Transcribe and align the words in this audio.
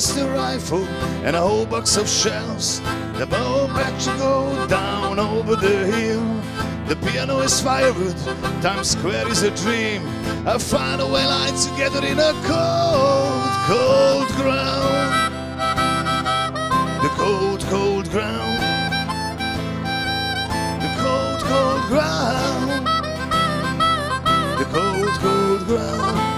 Winchester 0.00 0.32
rifle 0.32 0.88
and 1.26 1.36
a 1.36 1.40
whole 1.42 1.66
box 1.66 1.98
of 1.98 2.08
shells. 2.08 2.80
The 3.18 3.26
bow 3.26 3.66
to 3.66 4.16
go 4.16 4.66
down 4.66 5.18
over 5.18 5.56
the 5.56 5.84
hill. 5.92 6.24
The 6.86 6.96
piano 7.04 7.40
is 7.40 7.60
firewood, 7.60 8.16
Times 8.62 8.92
Square 8.92 9.28
is 9.28 9.42
a 9.42 9.50
dream. 9.50 10.00
I 10.48 10.56
find 10.56 11.02
a 11.02 11.06
way 11.06 11.26
lie 11.26 11.50
together 11.50 12.02
in 12.06 12.18
a 12.18 12.32
cold, 12.48 13.50
cold 13.68 14.28
ground. 14.40 15.34
The 17.02 17.10
cold, 17.20 17.60
cold 17.68 18.08
ground. 18.08 18.62
The 20.80 20.90
cold, 21.02 21.40
cold 21.40 21.82
ground. 21.88 22.86
The 24.58 24.64
cold, 24.64 25.10
cold 25.20 25.66
ground. 25.66 26.29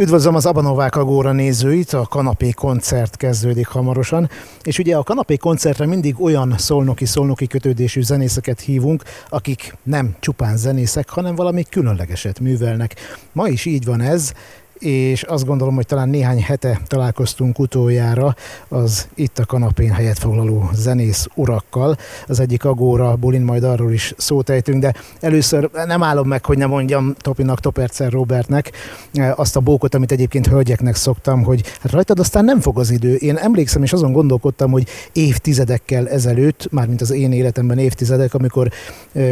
Üdvözlöm 0.00 0.34
az 0.34 0.46
Abanovák 0.46 0.96
Agóra 0.96 1.32
nézőit, 1.32 1.92
a 1.92 2.06
kanapé 2.06 2.50
koncert 2.50 3.16
kezdődik 3.16 3.66
hamarosan, 3.66 4.30
és 4.62 4.78
ugye 4.78 4.96
a 4.96 5.02
kanapé 5.02 5.36
koncertre 5.36 5.86
mindig 5.86 6.20
olyan 6.20 6.54
szolnoki-szolnoki 6.58 7.46
kötődésű 7.46 8.02
zenészeket 8.02 8.60
hívunk, 8.60 9.02
akik 9.28 9.76
nem 9.82 10.16
csupán 10.20 10.56
zenészek, 10.56 11.08
hanem 11.08 11.34
valami 11.34 11.64
különlegeset 11.70 12.40
művelnek. 12.40 12.94
Ma 13.32 13.48
is 13.48 13.64
így 13.64 13.84
van 13.84 14.00
ez, 14.00 14.32
és 14.78 15.22
azt 15.22 15.44
gondolom, 15.44 15.74
hogy 15.74 15.86
talán 15.86 16.08
néhány 16.08 16.42
hete 16.42 16.80
találkoztunk 16.86 17.58
utoljára 17.58 18.34
az 18.68 19.08
itt 19.14 19.38
a 19.38 19.44
kanapén 19.44 19.90
helyet 19.90 20.18
foglaló 20.18 20.70
zenész 20.74 21.26
urakkal. 21.34 21.96
Az 22.26 22.40
egyik 22.40 22.64
agóra, 22.64 23.16
Bulin 23.16 23.42
majd 23.42 23.62
arról 23.62 23.92
is 23.92 24.14
szót 24.16 24.50
ejtünk, 24.50 24.82
de 24.82 24.94
először 25.20 25.70
nem 25.86 26.02
állom 26.02 26.28
meg, 26.28 26.44
hogy 26.44 26.58
ne 26.58 26.66
mondjam 26.66 27.14
Topinak, 27.18 27.60
Topercer 27.60 28.12
Robertnek 28.12 28.70
eh, 29.12 29.38
azt 29.38 29.56
a 29.56 29.60
bókot, 29.60 29.94
amit 29.94 30.12
egyébként 30.12 30.46
hölgyeknek 30.46 30.94
szoktam, 30.94 31.42
hogy 31.42 31.62
hát 31.80 31.92
rajtad 31.92 32.18
aztán 32.18 32.44
nem 32.44 32.60
fog 32.60 32.78
az 32.78 32.90
idő. 32.90 33.14
Én 33.14 33.36
emlékszem, 33.36 33.82
és 33.82 33.92
azon 33.92 34.12
gondolkodtam, 34.12 34.70
hogy 34.70 34.88
évtizedekkel 35.12 36.08
ezelőtt, 36.08 36.68
mármint 36.70 37.00
az 37.00 37.10
én 37.10 37.32
életemben 37.32 37.78
évtizedek, 37.78 38.34
amikor 38.34 38.70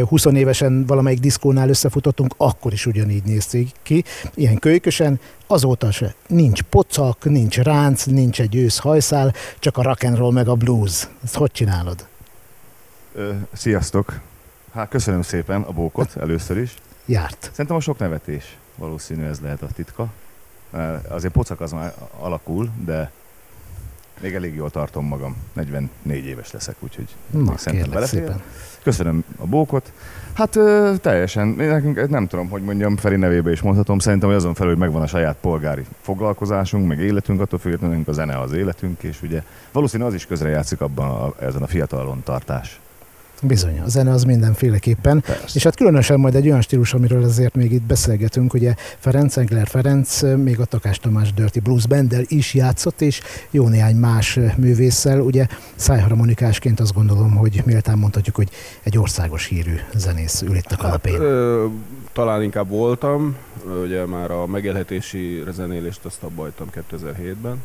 20 0.07 0.25
eh, 0.25 0.33
évesen 0.33 0.85
valamelyik 0.85 1.19
diszkónál 1.19 1.69
összefutottunk, 1.69 2.33
akkor 2.37 2.73
is 2.73 2.85
ugyanígy 2.85 3.23
nézték 3.23 3.69
ki, 3.83 4.03
ilyen 4.35 4.57
kölykösen, 4.57 5.19
azóta 5.47 5.91
se. 5.91 6.13
Nincs 6.27 6.61
pocak, 6.61 7.23
nincs 7.23 7.57
ránc, 7.57 8.03
nincs 8.03 8.41
egy 8.41 8.55
ősz 8.55 8.77
hajszál, 8.77 9.33
csak 9.59 9.77
a 9.77 9.81
rock 9.81 10.03
and 10.03 10.17
roll 10.17 10.31
meg 10.31 10.47
a 10.47 10.55
blues. 10.55 11.07
Ezt 11.23 11.35
hogy 11.35 11.51
csinálod? 11.51 12.07
Ö, 13.13 13.33
sziasztok! 13.53 14.19
Hát 14.73 14.89
köszönöm 14.89 15.21
szépen 15.21 15.61
a 15.61 15.71
bókot 15.71 16.15
először 16.15 16.57
is. 16.57 16.73
Járt. 17.05 17.49
Szerintem 17.51 17.75
a 17.75 17.79
sok 17.79 17.97
nevetés 17.99 18.57
valószínű 18.77 19.25
ez 19.25 19.39
lehet 19.39 19.61
a 19.61 19.67
titka. 19.75 20.07
Azért 21.09 21.33
pocak 21.33 21.61
az 21.61 21.71
már 21.71 21.93
alakul, 22.19 22.69
de 22.85 23.11
még 24.21 24.35
elég 24.35 24.55
jól 24.55 24.69
tartom 24.69 25.05
magam. 25.05 25.35
44 25.53 26.25
éves 26.25 26.51
leszek, 26.51 26.75
úgyhogy 26.79 27.15
Na, 27.31 27.55
kérlek 27.55 28.05
szépen. 28.05 28.41
Köszönöm 28.87 29.23
a 29.37 29.45
bókot. 29.45 29.91
Hát 30.33 30.55
ö, 30.55 30.93
teljesen, 31.01 31.47
nekünk 31.47 32.09
nem 32.09 32.27
tudom, 32.27 32.49
hogy 32.49 32.61
mondjam, 32.61 32.97
Feri 32.97 33.15
nevébe 33.15 33.51
is 33.51 33.61
mondhatom, 33.61 33.99
szerintem, 33.99 34.29
hogy 34.29 34.37
azon 34.37 34.53
felül, 34.53 34.71
hogy 34.71 34.81
megvan 34.81 35.01
a 35.01 35.07
saját 35.07 35.35
polgári 35.41 35.85
foglalkozásunk, 36.01 36.87
meg 36.87 36.99
életünk, 36.99 37.41
attól 37.41 37.59
függetlenül 37.59 38.03
a 38.05 38.11
zene 38.11 38.39
az 38.39 38.51
életünk, 38.51 39.03
és 39.03 39.21
ugye 39.21 39.43
valószínűleg 39.71 40.11
az 40.11 40.17
is 40.17 40.25
közrejátszik 40.25 40.81
abban 40.81 41.09
a, 41.09 41.45
ezen 41.45 41.61
a 41.61 41.67
fiatalon 41.67 42.23
tartás. 42.23 42.79
Bizony, 43.41 43.79
a 43.79 43.87
zene 43.87 44.11
az 44.11 44.23
mindenféleképpen. 44.23 45.21
Persze. 45.21 45.51
És 45.53 45.63
hát 45.63 45.75
különösen 45.75 46.19
majd 46.19 46.35
egy 46.35 46.47
olyan 46.47 46.61
stílus, 46.61 46.93
amiről 46.93 47.23
azért 47.23 47.55
még 47.55 47.71
itt 47.71 47.81
beszélgetünk, 47.81 48.53
ugye 48.53 48.73
Ferenc 48.99 49.37
Engler 49.37 49.67
Ferenc 49.67 50.21
még 50.21 50.59
a 50.59 50.65
Takás 50.65 50.99
Tamás 50.99 51.33
Dirty 51.33 51.59
Blues 51.59 51.87
Bandel 51.87 52.23
is 52.27 52.53
játszott, 52.53 53.01
és 53.01 53.21
jó 53.51 53.67
néhány 53.67 53.95
más 53.95 54.39
művésszel, 54.57 55.19
ugye 55.21 55.47
szájharmonikásként 55.75 56.79
azt 56.79 56.93
gondolom, 56.93 57.35
hogy 57.35 57.61
méltán 57.65 57.97
mondhatjuk, 57.97 58.35
hogy 58.35 58.49
egy 58.83 58.97
országos 58.97 59.45
hírű 59.45 59.75
zenész 59.93 60.41
ül 60.41 60.55
itt 60.55 60.71
a 60.71 60.75
kanapén. 60.75 61.13
Hát, 61.13 61.21
ö, 61.21 61.65
talán 62.13 62.43
inkább 62.43 62.69
voltam, 62.69 63.35
ugye 63.83 64.05
már 64.05 64.31
a 64.31 64.45
megélhetési 64.45 65.43
zenélést 65.51 66.05
azt 66.05 66.23
abba 66.23 66.49
2007-ben, 66.91 67.63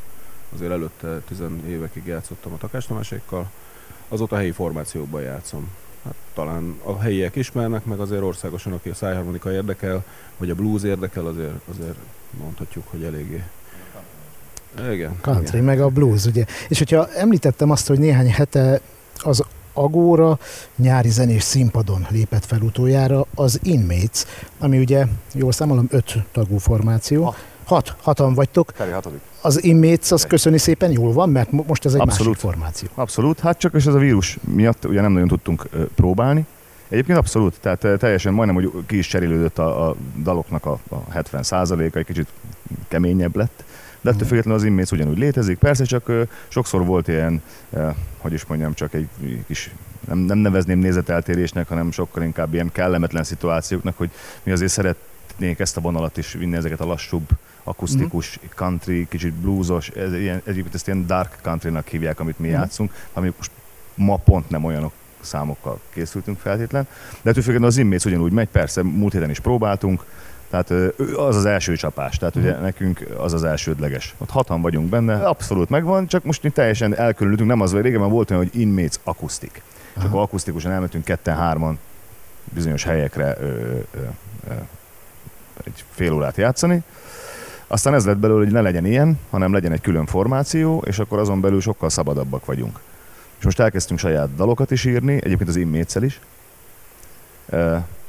azért 0.54 0.70
előtte 0.70 1.20
10 1.28 1.38
évekig 1.68 2.06
játszottam 2.06 2.52
a 2.52 2.56
Takás 2.56 2.86
Tamásékkal, 2.86 3.50
azóta 4.12 4.36
helyi 4.36 4.50
formációkban 4.50 5.22
játszom. 5.22 5.70
Hát, 6.04 6.14
talán 6.34 6.78
a 6.82 6.98
helyiek 6.98 7.36
ismernek, 7.36 7.84
meg 7.84 8.00
azért 8.00 8.22
országosan, 8.22 8.72
aki 8.72 8.88
a 8.88 8.94
szájharmonika 8.94 9.52
érdekel, 9.52 10.04
vagy 10.36 10.50
a 10.50 10.54
blues 10.54 10.82
érdekel, 10.82 11.26
azért, 11.26 11.54
azért 11.70 11.96
mondhatjuk, 12.38 12.84
hogy 12.90 13.02
eléggé 13.02 13.42
igen. 14.92 15.20
Country, 15.20 15.46
igen. 15.46 15.64
meg 15.64 15.80
a 15.80 15.88
blues, 15.88 16.24
ugye. 16.24 16.44
És 16.68 16.78
hogyha 16.78 17.08
említettem 17.08 17.70
azt, 17.70 17.86
hogy 17.86 17.98
néhány 17.98 18.30
hete 18.30 18.80
az 19.16 19.42
Agóra 19.72 20.38
nyári 20.76 21.10
zenés 21.10 21.42
színpadon 21.42 22.06
lépett 22.10 22.44
fel 22.44 22.60
utoljára 22.60 23.26
az 23.34 23.58
Inmates, 23.62 24.24
ami 24.58 24.78
ugye, 24.78 25.06
jól 25.32 25.52
számolom, 25.52 25.86
öt 25.90 26.14
tagú 26.32 26.58
formáció. 26.58 27.24
Ah. 27.24 27.34
Hat, 27.72 27.96
hatan 28.02 28.34
vagytok. 28.34 28.72
Feri 28.74 28.90
hatodik. 28.90 29.20
Az 29.40 29.64
Inmates 29.64 30.12
az 30.12 30.26
köszöni 30.26 30.58
szépen 30.58 30.90
jól 30.90 31.12
van, 31.12 31.30
mert 31.30 31.50
most 31.50 31.84
ez 31.84 31.94
egy 31.94 32.00
Abszolút. 32.00 32.26
másik 32.26 32.40
formáció. 32.40 32.88
Abszolút, 32.94 33.40
hát 33.40 33.58
csak 33.58 33.74
és 33.74 33.86
ez 33.86 33.94
a 33.94 33.98
vírus 33.98 34.38
miatt 34.54 34.84
ugye 34.84 35.00
nem 35.00 35.12
nagyon 35.12 35.28
tudtunk 35.28 35.68
próbálni. 35.94 36.46
Egyébként 36.88 37.18
abszolút, 37.18 37.60
tehát 37.60 37.98
teljesen 37.98 38.32
majdnem, 38.32 38.62
hogy 38.62 38.84
ki 38.86 38.98
is 38.98 39.06
cserélődött 39.06 39.58
a, 39.58 39.88
a 39.88 39.94
daloknak 40.22 40.66
a, 40.66 40.78
a 40.88 41.10
70 41.10 41.44
a 41.50 41.78
egy 41.78 42.04
kicsit 42.06 42.26
keményebb 42.88 43.36
lett. 43.36 43.64
De 44.00 44.08
ettől 44.08 44.20
mhm. 44.20 44.28
függetlenül 44.28 44.58
az 44.60 44.66
Inmates 44.66 44.90
ugyanúgy 44.90 45.18
létezik. 45.18 45.58
Persze 45.58 45.84
csak 45.84 46.08
uh, 46.08 46.22
sokszor 46.48 46.84
volt 46.84 47.08
ilyen, 47.08 47.42
uh, 47.70 47.94
hogy 48.18 48.32
is 48.32 48.44
mondjam, 48.44 48.74
csak 48.74 48.94
egy 48.94 49.08
kis 49.46 49.70
nem, 50.08 50.18
nem 50.18 50.38
nevezném 50.38 50.78
nézeteltérésnek, 50.78 51.68
hanem 51.68 51.90
sokkal 51.90 52.22
inkább 52.22 52.54
ilyen 52.54 52.72
kellemetlen 52.72 53.24
szituációknak, 53.24 53.96
hogy 53.96 54.10
mi 54.42 54.52
azért 54.52 54.72
szeretnénk 55.32 55.58
ezt 55.58 55.76
a 55.76 55.80
vonalat 55.80 56.16
is 56.16 56.32
vinni, 56.32 56.56
ezeket 56.56 56.80
a 56.80 56.86
lassúbb 56.86 57.28
akusztikus, 57.64 58.38
mm-hmm. 58.38 58.50
country, 58.54 59.06
kicsit 59.08 59.32
bluesos, 59.32 59.88
ez, 59.88 60.12
ilyen, 60.12 60.42
egyébként 60.44 60.74
ezt 60.74 60.86
ilyen 60.86 61.06
dark 61.06 61.38
countrynak 61.42 61.88
hívják, 61.88 62.20
amit 62.20 62.38
mi 62.38 62.46
mm-hmm. 62.46 62.56
játszunk, 62.56 62.92
ami 63.12 63.32
most 63.36 63.50
ma 63.94 64.16
pont 64.16 64.50
nem 64.50 64.64
olyanok 64.64 64.92
számokkal 65.20 65.80
készültünk 65.92 66.38
feltétlen. 66.38 66.86
De 67.22 67.30
ettől 67.30 67.42
függetlenül 67.42 67.66
az 67.66 67.76
Inmates 67.76 68.04
ugyanúgy 68.04 68.32
megy, 68.32 68.48
persze 68.48 68.82
múlt 68.82 69.12
héten 69.12 69.30
is 69.30 69.40
próbáltunk, 69.40 70.04
tehát 70.50 70.70
az 71.16 71.36
az 71.36 71.44
első 71.44 71.76
csapás, 71.76 72.18
tehát 72.18 72.36
ugye 72.36 72.52
mhm. 72.52 72.62
nekünk 72.62 73.06
az 73.18 73.32
az 73.32 73.44
elsődleges. 73.44 74.14
Ott 74.18 74.30
hatan 74.30 74.60
vagyunk 74.60 74.88
benne, 74.88 75.14
abszolút 75.14 75.68
megvan, 75.68 76.06
csak 76.06 76.24
most 76.24 76.42
mi 76.42 76.50
teljesen 76.50 76.96
elkülönültünk, 76.96 77.48
nem 77.48 77.60
az, 77.60 77.72
hogy 77.72 77.82
régen 77.82 78.10
volt 78.10 78.30
olyan, 78.30 78.42
hogy 78.42 78.60
Inmates 78.60 78.98
akusztik. 79.02 79.62
És 79.96 80.02
akkor 80.02 80.20
akusztikusan 80.20 80.72
elmentünk 80.72 81.04
ketten-hárman 81.04 81.78
bizonyos 82.54 82.84
helyekre 82.84 83.36
ö, 83.40 83.44
ö, 83.44 83.78
ö, 84.48 84.52
egy 85.64 85.84
fél 85.90 86.12
órát 86.12 86.36
játszani, 86.36 86.82
aztán 87.66 87.94
ez 87.94 88.06
lett 88.06 88.18
belőle, 88.18 88.44
hogy 88.44 88.52
ne 88.52 88.60
legyen 88.60 88.86
ilyen, 88.86 89.18
hanem 89.30 89.52
legyen 89.52 89.72
egy 89.72 89.80
külön 89.80 90.06
formáció, 90.06 90.82
és 90.86 90.98
akkor 90.98 91.18
azon 91.18 91.40
belül 91.40 91.60
sokkal 91.60 91.90
szabadabbak 91.90 92.44
vagyunk. 92.44 92.80
És 93.38 93.44
most 93.44 93.60
elkezdtünk 93.60 94.00
saját 94.00 94.34
dalokat 94.34 94.70
is 94.70 94.84
írni, 94.84 95.12
egyébként 95.12 95.48
az 95.48 95.56
immétszel 95.56 96.02
is. 96.02 96.20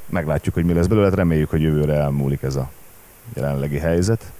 Meglátjuk, 0.06 0.54
hogy 0.54 0.64
mi 0.64 0.72
lesz 0.72 0.86
belőle, 0.86 1.06
hát 1.06 1.16
reméljük, 1.16 1.50
hogy 1.50 1.62
jövőre 1.62 1.94
elmúlik 1.94 2.42
ez 2.42 2.56
a 2.56 2.70
jelenlegi 3.34 3.78
helyzet 3.78 4.32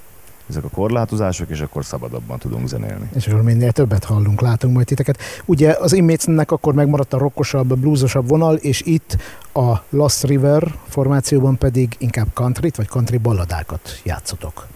ezek 0.49 0.65
a 0.65 0.69
korlátozások, 0.69 1.51
és 1.51 1.61
akkor 1.61 1.85
szabadabban 1.85 2.39
tudunk 2.39 2.69
zenélni. 2.69 3.09
És 3.15 3.27
akkor 3.27 3.43
minél 3.43 3.73
többet 3.73 4.05
hallunk, 4.05 4.41
látunk 4.41 4.75
majd 4.75 4.87
titeket. 4.87 5.19
Ugye 5.45 5.77
az 5.81 5.93
Inmatesnek 5.93 6.51
akkor 6.51 6.75
megmaradt 6.75 7.13
a 7.13 7.19
rockosabb, 7.19 7.79
bluesosabb 7.79 8.29
vonal, 8.29 8.55
és 8.55 8.83
itt 8.85 9.17
a 9.53 9.75
Lost 9.91 10.25
River 10.25 10.75
formációban 10.89 11.59
pedig 11.59 11.97
inkább 11.99 12.27
country 12.33 12.71
vagy 12.77 12.89
country 12.89 13.17
balladákat 13.17 14.01
játszotok. 14.03 14.67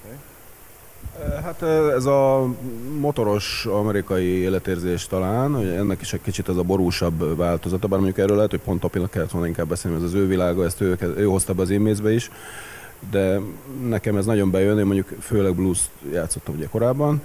Hát 1.44 1.62
ez 1.96 2.04
a 2.04 2.46
motoros 3.00 3.66
amerikai 3.66 4.24
életérzés 4.24 5.06
talán, 5.06 5.54
hogy 5.54 5.66
ennek 5.66 6.00
is 6.00 6.12
egy 6.12 6.20
kicsit 6.22 6.48
az 6.48 6.56
a 6.56 6.62
borúsabb 6.62 7.36
változata, 7.36 7.86
bár 7.86 7.98
mondjuk 7.98 8.18
erről 8.18 8.36
lehet, 8.36 8.50
hogy 8.50 8.60
pont 8.60 8.80
Topinak 8.80 9.10
kellett 9.10 9.30
volna 9.30 9.46
inkább 9.46 9.68
beszélni, 9.68 9.96
ez 9.96 10.02
az 10.02 10.14
ő 10.14 10.26
világa, 10.26 10.64
ezt 10.64 10.80
ő, 10.80 10.98
ő 11.16 11.24
hozta 11.24 11.52
be 11.52 11.62
az 11.62 11.70
immézbe 11.70 12.12
is, 12.12 12.30
de 13.10 13.40
nekem 13.88 14.16
ez 14.16 14.26
nagyon 14.26 14.50
bejön, 14.50 14.78
én 14.78 14.84
mondjuk 14.84 15.08
főleg 15.20 15.54
blues 15.54 15.78
játszottam 16.12 16.54
ugye 16.54 16.66
korábban, 16.66 17.22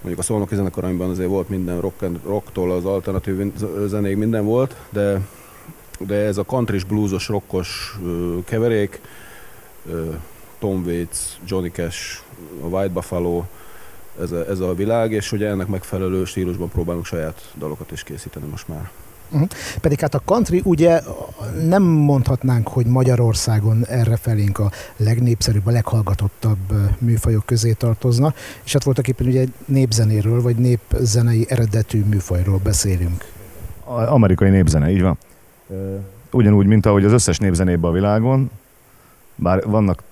mondjuk 0.00 0.18
a 0.18 0.22
szolnoki 0.22 0.54
zenekaramban 0.54 1.10
azért 1.10 1.28
volt 1.28 1.48
minden 1.48 1.80
rock 1.80 2.02
and, 2.02 2.18
rocktól 2.24 2.72
az 2.72 2.84
alternatív 2.84 3.52
zenéig 3.86 4.16
minden 4.16 4.44
volt, 4.44 4.76
de, 4.90 5.20
de 5.98 6.14
ez 6.14 6.38
a 6.38 6.42
country 6.42 6.80
bluesos, 6.88 7.28
rockos 7.28 7.98
keverék, 8.44 9.00
Tom 10.58 10.82
Waits, 10.84 11.18
Johnny 11.44 11.70
Cash, 11.70 12.22
a 12.62 12.66
White 12.66 12.92
Buffalo, 12.92 13.44
ez 14.20 14.32
a, 14.32 14.48
ez 14.48 14.60
a 14.60 14.74
világ, 14.74 15.12
és 15.12 15.32
ugye 15.32 15.48
ennek 15.48 15.66
megfelelő 15.66 16.24
stílusban 16.24 16.68
próbálunk 16.68 17.04
saját 17.04 17.52
dalokat 17.58 17.92
is 17.92 18.02
készíteni 18.02 18.46
most 18.46 18.68
már. 18.68 18.90
Uh-huh. 19.32 19.48
Pedig 19.80 20.00
hát 20.00 20.14
a 20.14 20.22
country 20.24 20.60
ugye 20.64 21.02
nem 21.64 21.82
mondhatnánk, 21.82 22.68
hogy 22.68 22.86
Magyarországon 22.86 23.86
erre 23.86 24.16
felénk 24.16 24.58
a 24.58 24.70
legnépszerűbb, 24.96 25.66
a 25.66 25.70
leghallgatottabb 25.70 26.58
műfajok 26.98 27.46
közé 27.46 27.72
tartozna, 27.72 28.34
és 28.64 28.72
hát 28.72 28.84
voltak 28.84 29.08
éppen 29.08 29.26
ugye 29.26 29.44
népzenéről, 29.64 30.42
vagy 30.42 30.56
népzenei 30.56 31.46
eredetű 31.48 32.04
műfajról 32.04 32.60
beszélünk. 32.62 33.24
Amerikai 33.84 34.50
népzene, 34.50 34.90
így 34.90 35.02
van. 35.02 35.18
Ugyanúgy, 36.30 36.66
mint 36.66 36.86
ahogy 36.86 37.04
az 37.04 37.12
összes 37.12 37.38
népzenében 37.38 37.90
a 37.90 37.92
világon, 37.92 38.50
bár 39.34 39.64
vannak 39.66 40.02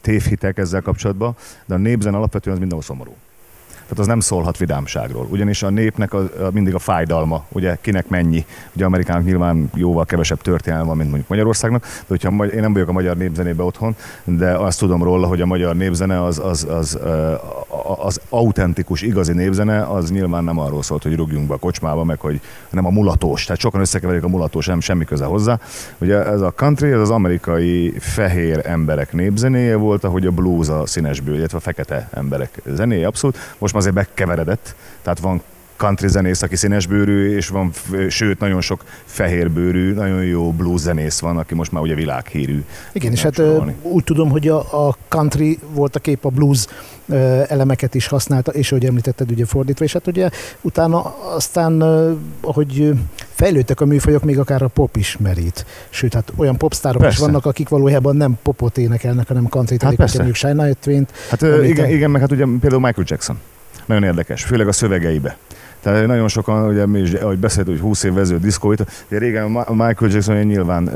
tévhitek 0.00 0.58
ezzel 0.58 0.82
kapcsolatban, 0.82 1.36
de 1.66 1.74
a 1.74 1.78
népzen 1.78 2.14
alapvetően 2.14 2.54
az 2.54 2.60
mindenhol 2.60 2.86
szomorú. 2.86 3.14
Tehát 3.86 3.98
az 3.98 4.06
nem 4.06 4.20
szólhat 4.20 4.56
vidámságról. 4.56 5.26
Ugyanis 5.30 5.62
a 5.62 5.70
népnek 5.70 6.12
a, 6.12 6.18
a, 6.18 6.50
mindig 6.52 6.74
a 6.74 6.78
fájdalma, 6.78 7.44
ugye 7.48 7.76
kinek 7.80 8.08
mennyi. 8.08 8.44
Ugye 8.72 8.84
Amerikának 8.84 9.24
nyilván 9.24 9.70
jóval 9.74 10.04
kevesebb 10.04 10.40
történelme 10.40 10.86
van, 10.86 10.96
mint 10.96 11.08
mondjuk 11.08 11.28
Magyarországnak, 11.28 11.82
de 11.82 12.04
hogyha 12.06 12.44
én 12.44 12.60
nem 12.60 12.72
vagyok 12.72 12.88
a 12.88 12.92
magyar 12.92 13.16
népzenében 13.16 13.66
otthon, 13.66 13.96
de 14.24 14.50
azt 14.50 14.78
tudom 14.78 15.02
róla, 15.02 15.26
hogy 15.26 15.40
a 15.40 15.46
magyar 15.46 15.76
népzene 15.76 16.22
az, 16.22 16.38
az, 16.38 16.66
az, 16.70 16.94
az, 16.94 16.98
az 17.94 18.20
autentikus, 18.28 19.02
igazi 19.02 19.32
népzene, 19.32 19.82
az 19.82 20.10
nyilván 20.10 20.44
nem 20.44 20.58
arról 20.58 20.82
szólt, 20.82 21.02
hogy 21.02 21.16
rúgjunk 21.16 21.48
be 21.48 21.54
a 21.54 21.58
kocsmába, 21.58 22.04
meg 22.04 22.20
hogy 22.20 22.40
nem 22.70 22.86
a 22.86 22.90
mulatós. 22.90 23.44
Tehát 23.44 23.60
sokan 23.60 23.80
összekeverik 23.80 24.24
a 24.24 24.28
mulatós, 24.28 24.66
nem 24.66 24.80
semmi 24.80 25.04
köze 25.04 25.24
hozzá. 25.24 25.58
Ugye 25.98 26.24
ez 26.24 26.40
a 26.40 26.50
country, 26.50 26.90
ez 26.90 27.00
az 27.00 27.10
amerikai 27.10 27.94
fehér 27.98 28.60
emberek 28.64 29.12
népzenéje 29.12 29.76
volt, 29.76 30.04
ahogy 30.04 30.26
a 30.26 30.30
blues 30.30 30.68
a 30.68 30.86
színesből, 30.86 31.34
illetve 31.34 31.58
a 31.58 31.60
fekete 31.60 32.08
emberek 32.12 32.62
zenéje 32.64 33.06
abszolút. 33.06 33.38
Most 33.58 33.74
azért 33.74 33.94
bekeveredett, 33.94 34.74
tehát 35.02 35.18
van 35.18 35.42
country 35.76 36.08
zenész, 36.08 36.42
aki 36.42 36.56
színesbőrű, 36.56 37.36
és 37.36 37.48
van, 37.48 37.70
sőt, 38.08 38.38
nagyon 38.38 38.60
sok 38.60 38.84
fehérbőrű, 39.04 39.92
nagyon 39.92 40.24
jó 40.24 40.52
blues 40.52 40.80
zenész 40.80 41.18
van, 41.18 41.38
aki 41.38 41.54
most 41.54 41.72
már 41.72 41.82
ugye 41.82 41.94
világhírű. 41.94 42.64
Igen, 42.92 43.12
és 43.12 43.22
hát 43.22 43.34
sorolni. 43.34 43.74
úgy 43.82 44.04
tudom, 44.04 44.30
hogy 44.30 44.48
a, 44.48 44.88
a 44.88 44.96
country 45.08 45.58
volt 45.72 45.96
a 45.96 45.98
kép 45.98 46.24
a 46.24 46.28
blues 46.28 46.66
elemeket 47.48 47.94
is 47.94 48.06
használta, 48.06 48.50
és 48.50 48.70
ahogy 48.70 48.84
említetted, 48.84 49.30
ugye 49.30 49.44
fordítva, 49.44 49.84
és 49.84 49.92
hát 49.92 50.06
ugye 50.06 50.30
utána 50.60 51.14
aztán, 51.34 51.80
ahogy 52.40 52.92
fejlődtek 53.30 53.80
a 53.80 53.84
műfajok, 53.84 54.22
még 54.22 54.38
akár 54.38 54.62
a 54.62 54.68
pop 54.68 54.96
is 54.96 55.16
merít. 55.16 55.66
Sőt, 55.88 56.14
hát 56.14 56.32
olyan 56.36 56.56
popstárok 56.56 57.00
persze. 57.00 57.16
is 57.16 57.24
vannak, 57.24 57.46
akik 57.46 57.68
valójában 57.68 58.16
nem 58.16 58.38
popot 58.42 58.78
énekelnek, 58.78 59.28
hanem 59.28 59.48
country-t, 59.48 59.82
hát 59.82 59.98
mondjuk 59.98 60.34
Shine. 60.34 60.74
Hát 61.30 61.42
igen, 61.42 61.90
igen, 61.90 62.10
meg 62.10 62.20
hát 62.20 62.32
ugye 62.32 62.44
például 62.60 62.80
Michael 62.80 63.06
Jackson. 63.08 63.38
Nagyon 63.86 64.02
érdekes, 64.02 64.42
főleg 64.44 64.68
a 64.68 64.72
szövegeibe. 64.72 65.36
Tehát 65.86 66.06
nagyon 66.06 66.28
sokan, 66.28 66.68
ugye 66.68 66.86
mi 66.86 67.00
is, 67.00 67.12
ahogy 67.12 67.38
beszélt, 67.38 67.66
hogy 67.66 67.80
20 67.80 68.02
év 68.02 68.12
vező 68.12 68.38
diszkóit, 68.38 68.86
ugye 69.06 69.18
régen 69.18 69.50
Michael 69.50 70.10
Jackson 70.10 70.36
nyilván, 70.36 70.90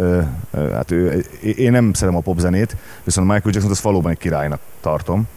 hát 0.53 0.91
ő, 0.91 1.25
én 1.41 1.71
nem 1.71 1.93
szeretem 1.93 2.19
a 2.19 2.23
popzenét, 2.23 2.77
viszont 3.05 3.27
Michael 3.27 3.53
Jackson 3.55 3.71
az 3.71 3.83
valóban 3.83 4.11
egy 4.11 4.19
királynak 4.19 4.61
tartom. 4.81 5.29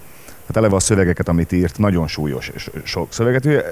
Hát 0.47 0.57
eleve 0.57 0.75
a 0.75 0.79
szövegeket, 0.79 1.27
amit 1.27 1.51
írt, 1.51 1.77
nagyon 1.77 2.07
súlyos 2.07 2.51
és 2.55 2.69
sok 2.83 3.13
szöveget. 3.13 3.45
Ugye 3.45 3.63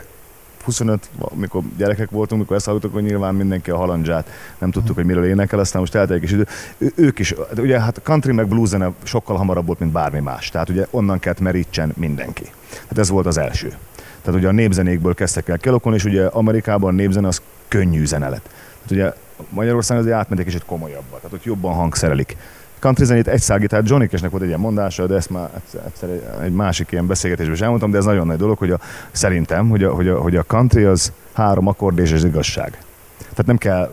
25, 0.63 1.09
amikor 1.19 1.61
gyerekek 1.77 2.09
voltunk, 2.09 2.41
mikor 2.41 2.55
ezt 2.55 2.65
hallottuk, 2.65 2.93
hogy 2.93 3.03
nyilván 3.03 3.35
mindenki 3.35 3.71
a 3.71 3.77
halandzsát, 3.77 4.29
nem 4.57 4.71
tudtuk, 4.71 4.95
hogy 4.95 5.05
miről 5.05 5.25
énekel, 5.25 5.59
aztán 5.59 5.81
most 5.81 5.95
eltelik 5.95 6.23
is 6.23 6.31
idő. 6.31 6.47
Ő, 6.77 6.91
ők 6.95 7.19
is, 7.19 7.33
ugye 7.57 7.79
hát 7.79 8.01
country 8.03 8.31
meg 8.31 8.47
blues 8.47 8.69
zene 8.69 8.91
sokkal 9.03 9.37
hamarabb 9.37 9.65
volt, 9.65 9.79
mint 9.79 9.91
bármi 9.91 10.19
más. 10.19 10.49
Tehát 10.49 10.69
ugye 10.69 10.85
onnan 10.89 11.19
kellett 11.19 11.39
merítsen 11.39 11.93
mindenki. 11.95 12.45
Hát 12.87 12.97
ez 12.97 13.09
volt 13.09 13.25
az 13.25 13.37
első. 13.37 13.73
Tehát 14.21 14.39
ugye 14.39 14.47
a 14.47 14.51
népzenékből 14.51 15.13
kezdtek 15.13 15.47
el 15.47 15.57
kialakulni, 15.57 15.97
és 15.97 16.03
ugye 16.03 16.25
Amerikában 16.25 16.93
a 16.93 16.95
népzene 16.95 17.27
az 17.27 17.41
könnyű 17.67 18.05
zene 18.05 18.29
lett. 18.29 18.49
Tehát 18.87 18.91
ugye 18.91 19.13
Magyarországon 19.49 20.03
azért 20.03 20.17
átment 20.17 20.39
egy 20.39 20.47
kicsit 20.47 20.65
komolyabban, 20.65 21.19
tehát 21.19 21.33
ott 21.33 21.43
jobban 21.43 21.73
hangszerelik. 21.73 22.37
Country 22.79 23.05
zenét 23.05 23.27
egy 23.27 23.41
szágítás, 23.41 23.81
Johnny 23.85 24.07
Cashnek 24.07 24.31
volt 24.31 24.43
egy 24.43 24.49
ilyen 24.49 24.59
mondása, 24.59 25.07
de 25.07 25.15
ezt 25.15 25.29
már 25.29 25.49
egyszer 25.85 26.09
egy 26.41 26.53
másik 26.53 26.91
ilyen 26.91 27.07
beszélgetésben 27.07 27.55
is 27.55 27.61
elmondtam, 27.61 27.91
de 27.91 27.97
ez 27.97 28.05
nagyon 28.05 28.27
nagy 28.27 28.37
dolog, 28.37 28.57
hogy 28.57 28.71
a, 28.71 28.79
szerintem, 29.11 29.69
hogy 29.69 29.83
a, 29.83 29.93
hogy 29.93 30.07
a, 30.07 30.19
hogy 30.19 30.35
a 30.35 30.43
country 30.43 30.83
az 30.83 31.11
három 31.33 31.67
akkord 31.67 31.99
és 31.99 32.11
az 32.11 32.23
igazság. 32.23 32.69
Tehát 33.17 33.45
nem 33.45 33.57
kell, 33.57 33.91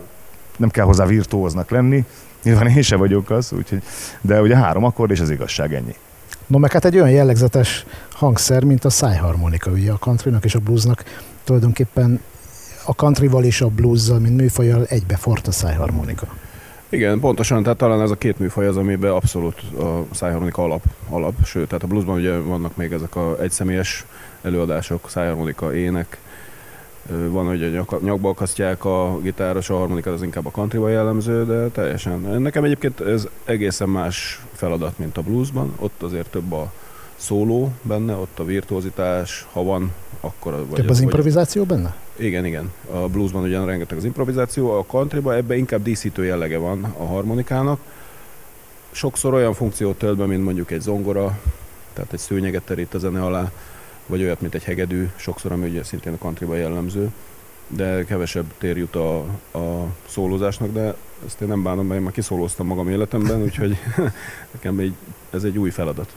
nem 0.57 0.69
kell 0.69 0.85
hozzá 0.85 1.05
virtuóznak 1.05 1.69
lenni, 1.69 2.05
nyilván 2.43 2.67
én 2.67 2.81
se 2.81 2.95
vagyok 2.95 3.29
az, 3.29 3.51
úgyhogy, 3.51 3.83
de 4.21 4.41
ugye 4.41 4.55
három 4.55 4.83
akkord 4.83 5.11
és 5.11 5.19
az 5.19 5.29
igazság 5.29 5.73
ennyi. 5.73 5.95
No 6.49 6.57
meg 6.57 6.71
hát 6.71 6.85
egy 6.85 6.95
olyan 6.95 7.09
jellegzetes 7.09 7.85
hangszer, 8.11 8.63
mint 8.63 8.85
a 8.85 8.89
szájharmonika, 8.89 9.71
ugye 9.71 9.91
a 9.91 9.97
countrynak 9.97 10.45
és 10.45 10.55
a 10.55 10.59
bluesnak. 10.59 11.03
Tulajdonképpen 11.43 12.21
a 12.85 12.93
countryval 12.93 13.43
és 13.43 13.61
a 13.61 13.67
bluesszal, 13.67 14.19
mint 14.19 14.35
műfajjal 14.35 14.85
egybefort 14.85 15.47
a 15.47 15.51
szájharmonika. 15.51 16.27
Igen, 16.89 17.19
pontosan, 17.19 17.63
tehát 17.63 17.77
talán 17.77 18.01
ez 18.01 18.11
a 18.11 18.15
két 18.15 18.39
műfaj 18.39 18.67
az, 18.67 18.77
amiben 18.77 19.11
abszolút 19.11 19.61
a 19.79 20.05
szájharmonika 20.11 20.63
alap, 20.63 20.83
alap, 21.09 21.33
sőt, 21.45 21.67
tehát 21.67 21.83
a 21.83 21.87
bluesban 21.87 22.15
ugye 22.15 22.37
vannak 22.37 22.75
még 22.75 22.91
ezek 22.91 23.15
a 23.15 23.41
egyszemélyes 23.41 24.05
előadások, 24.41 25.09
szájharmonika, 25.09 25.75
ének, 25.75 26.17
van, 27.09 27.45
hogy 27.45 27.63
a 27.63 27.97
nyakba 28.01 28.29
akasztják 28.29 28.85
a 28.85 29.19
gitáros, 29.21 29.69
a 29.69 29.77
harmonikát 29.77 30.13
az 30.13 30.23
inkább 30.23 30.45
a 30.45 30.49
countryba 30.49 30.89
jellemző, 30.89 31.45
de 31.45 31.67
teljesen. 31.67 32.19
Nekem 32.19 32.63
egyébként 32.63 32.99
ez 32.99 33.27
egészen 33.45 33.89
más 33.89 34.45
feladat, 34.53 34.97
mint 34.97 35.17
a 35.17 35.21
bluesban. 35.21 35.73
Ott 35.79 36.03
azért 36.03 36.29
több 36.29 36.51
a 36.51 36.71
szóló 37.15 37.71
benne, 37.81 38.15
ott 38.15 38.39
a 38.39 38.43
virtuozitás, 38.45 39.47
ha 39.51 39.63
van, 39.63 39.91
akkor... 40.19 40.53
Vagy 40.53 40.79
több 40.79 40.89
az, 40.89 40.97
az 40.97 41.01
improvizáció 41.01 41.65
vagy... 41.65 41.77
benne? 41.77 41.95
Igen, 42.15 42.45
igen. 42.45 42.71
A 42.91 42.97
bluesban 42.97 43.43
ugyan 43.43 43.65
rengeteg 43.65 43.97
az 43.97 44.03
improvizáció, 44.03 44.71
a 44.71 44.83
countryban 44.87 45.35
ebbe 45.35 45.55
inkább 45.55 45.83
díszítő 45.83 46.25
jellege 46.25 46.57
van 46.57 46.83
a 46.97 47.05
harmonikának. 47.05 47.79
Sokszor 48.91 49.33
olyan 49.33 49.53
funkciót 49.53 49.97
tölt 49.97 50.17
be, 50.17 50.25
mint 50.25 50.43
mondjuk 50.43 50.71
egy 50.71 50.81
zongora, 50.81 51.39
tehát 51.93 52.13
egy 52.13 52.19
szőnyeget 52.19 52.63
terít 52.63 52.93
a 52.93 52.97
zene 52.97 53.23
alá, 53.23 53.51
vagy 54.09 54.21
olyat, 54.21 54.41
mint 54.41 54.55
egy 54.55 54.63
hegedű, 54.63 55.09
sokszor, 55.15 55.51
ami 55.51 55.69
ugye 55.69 55.83
szintén 55.83 56.13
a 56.13 56.17
countryban 56.17 56.57
jellemző, 56.57 57.11
de 57.67 58.03
kevesebb 58.03 58.45
tér 58.57 58.77
jut 58.77 58.95
a, 58.95 59.17
a 59.51 59.85
szólózásnak, 60.07 60.73
de 60.73 60.95
ezt 61.25 61.41
én 61.41 61.47
nem 61.47 61.63
bánom, 61.63 61.85
mert 61.85 61.99
én 61.99 62.05
már 62.05 62.13
kiszólóztam 62.13 62.67
magam 62.67 62.89
életemben, 62.89 63.41
úgyhogy 63.41 63.77
nekem 64.53 64.79
egy, 64.79 64.93
ez 65.29 65.43
egy 65.43 65.57
új 65.57 65.69
feladat. 65.69 66.13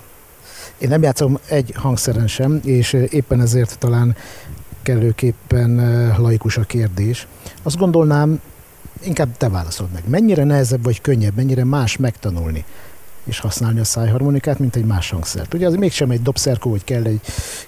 Én 0.78 0.88
nem 0.88 1.02
játszom 1.02 1.38
egy 1.48 1.72
hangszeren 1.76 2.26
sem, 2.26 2.60
és 2.64 2.92
éppen 2.92 3.40
ezért 3.40 3.78
talán 3.78 4.16
kellőképpen 4.82 5.76
laikus 6.18 6.56
a 6.56 6.62
kérdés. 6.62 7.26
Azt 7.62 7.76
gondolnám, 7.76 8.40
inkább 9.02 9.36
te 9.36 9.48
válaszol 9.48 9.88
meg. 9.92 10.02
Mennyire 10.08 10.44
nehezebb 10.44 10.82
vagy 10.82 11.00
könnyebb, 11.00 11.34
mennyire 11.36 11.64
más 11.64 11.96
megtanulni 11.96 12.64
és 13.24 13.38
használni 13.38 13.80
a 13.80 13.84
szájharmonikát, 13.84 14.58
mint 14.58 14.76
egy 14.76 14.84
más 14.84 15.10
hangszert. 15.10 15.54
Ugye 15.54 15.66
az 15.66 15.74
mégsem 15.74 16.10
egy 16.10 16.22
dobszerkó, 16.22 16.70
hogy 16.70 16.84
kell 16.84 17.04
egy 17.04 17.20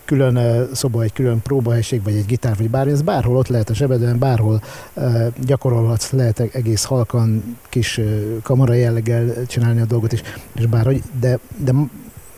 külön 0.04 0.68
szoba, 0.74 1.02
egy 1.02 1.12
külön 1.12 1.42
próbahelység, 1.42 2.02
vagy 2.02 2.14
egy 2.14 2.26
gitár, 2.26 2.56
vagy 2.56 2.70
bármi, 2.70 2.92
ez 2.92 3.02
bárhol 3.02 3.36
ott 3.36 3.48
lehet 3.48 3.70
a 3.70 3.74
zsebedben, 3.74 4.18
bárhol 4.18 4.62
uh, 4.94 5.26
gyakorolhatsz, 5.44 6.10
lehet 6.10 6.40
egész 6.40 6.84
halkan 6.84 7.58
kis 7.68 7.98
uh, 7.98 8.22
kamara 8.42 8.72
jelleggel 8.72 9.46
csinálni 9.46 9.80
a 9.80 9.84
dolgot, 9.84 10.12
és, 10.12 10.22
és 10.54 10.66
bárhogy, 10.66 11.02
de, 11.20 11.38
de 11.56 11.72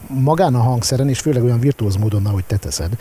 magán 0.09 0.55
a 0.55 0.59
hangszeren, 0.59 1.09
és 1.09 1.19
főleg 1.19 1.45
olyan 1.45 1.61
virtuóz 1.61 1.97
módon, 1.97 2.27
ahogy 2.27 2.45
te 2.45 2.57
teszed, 2.57 2.97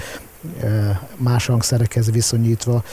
más 1.18 1.46
hangszerekhez 1.46 2.12
viszonyítva, 2.12 2.84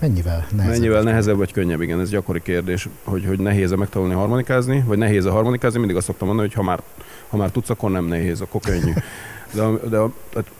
Mennyivel 0.00 0.46
nehezebb? 0.50 0.78
Mennyivel 0.78 1.02
nehezebb 1.02 1.36
vagy 1.36 1.52
könnyebb, 1.52 1.80
igen, 1.80 2.00
ez 2.00 2.10
gyakori 2.10 2.42
kérdés, 2.42 2.88
hogy, 3.04 3.24
hogy 3.26 3.38
nehéz-e 3.38 3.76
megtanulni 3.76 4.14
harmonikázni, 4.14 4.82
vagy 4.86 4.98
nehéz-e 4.98 5.30
harmonikázni, 5.30 5.78
mindig 5.78 5.96
azt 5.96 6.06
szoktam 6.06 6.26
mondani, 6.26 6.48
hogy 6.48 6.56
ha 6.56 6.62
már, 6.62 6.82
ha 7.28 7.36
már 7.36 7.50
tudsz, 7.50 7.70
akkor 7.70 7.90
nem 7.90 8.04
nehéz, 8.04 8.40
akkor 8.40 8.60
könnyű. 8.60 8.92
De, 9.52 9.68
de 9.88 9.98
tehát 10.30 10.50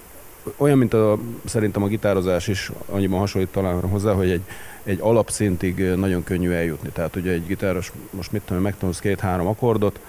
olyan, 0.57 0.79
mint 0.79 0.95
a, 0.95 1.19
szerintem 1.45 1.83
a 1.83 1.87
gitározás 1.87 2.49
is 2.49 2.73
annyiban 2.87 3.19
hasonlít 3.19 3.51
talán 3.51 3.81
hozzá, 3.81 4.13
hogy 4.13 4.31
egy, 4.31 4.43
egy 4.83 4.99
alapszintig 5.01 5.79
nagyon 5.79 6.25
könnyű 6.25 6.51
eljutni. 6.51 6.89
Tehát 6.93 7.17
ugye 7.17 7.31
egy 7.31 7.47
gitáros, 7.47 7.93
most 8.11 8.33
mit 8.33 8.43
tudom, 8.43 8.63
megtanulsz 8.63 8.99
két-három 8.99 9.47
akkordot, 9.47 10.01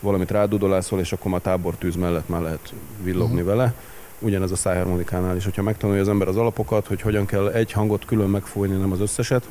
valamit 0.00 0.30
rádudolászol, 0.30 1.00
és 1.00 1.12
akkor 1.12 1.30
már 1.30 1.40
tábortűz 1.40 1.94
mellett 1.94 2.28
már 2.28 2.40
lehet 2.40 2.72
villogni 3.02 3.40
uh-huh. 3.40 3.48
vele 3.48 3.74
ugyanez 4.18 4.50
a 4.50 4.56
szájharmonikánál 4.56 5.36
is, 5.36 5.44
hogyha 5.44 5.62
megtanulja 5.62 6.00
az 6.00 6.08
ember 6.08 6.28
az 6.28 6.36
alapokat, 6.36 6.86
hogy 6.86 7.00
hogyan 7.00 7.26
kell 7.26 7.48
egy 7.48 7.72
hangot 7.72 8.04
külön 8.04 8.28
megfújni, 8.28 8.76
nem 8.76 8.92
az 8.92 9.00
összeset, 9.00 9.48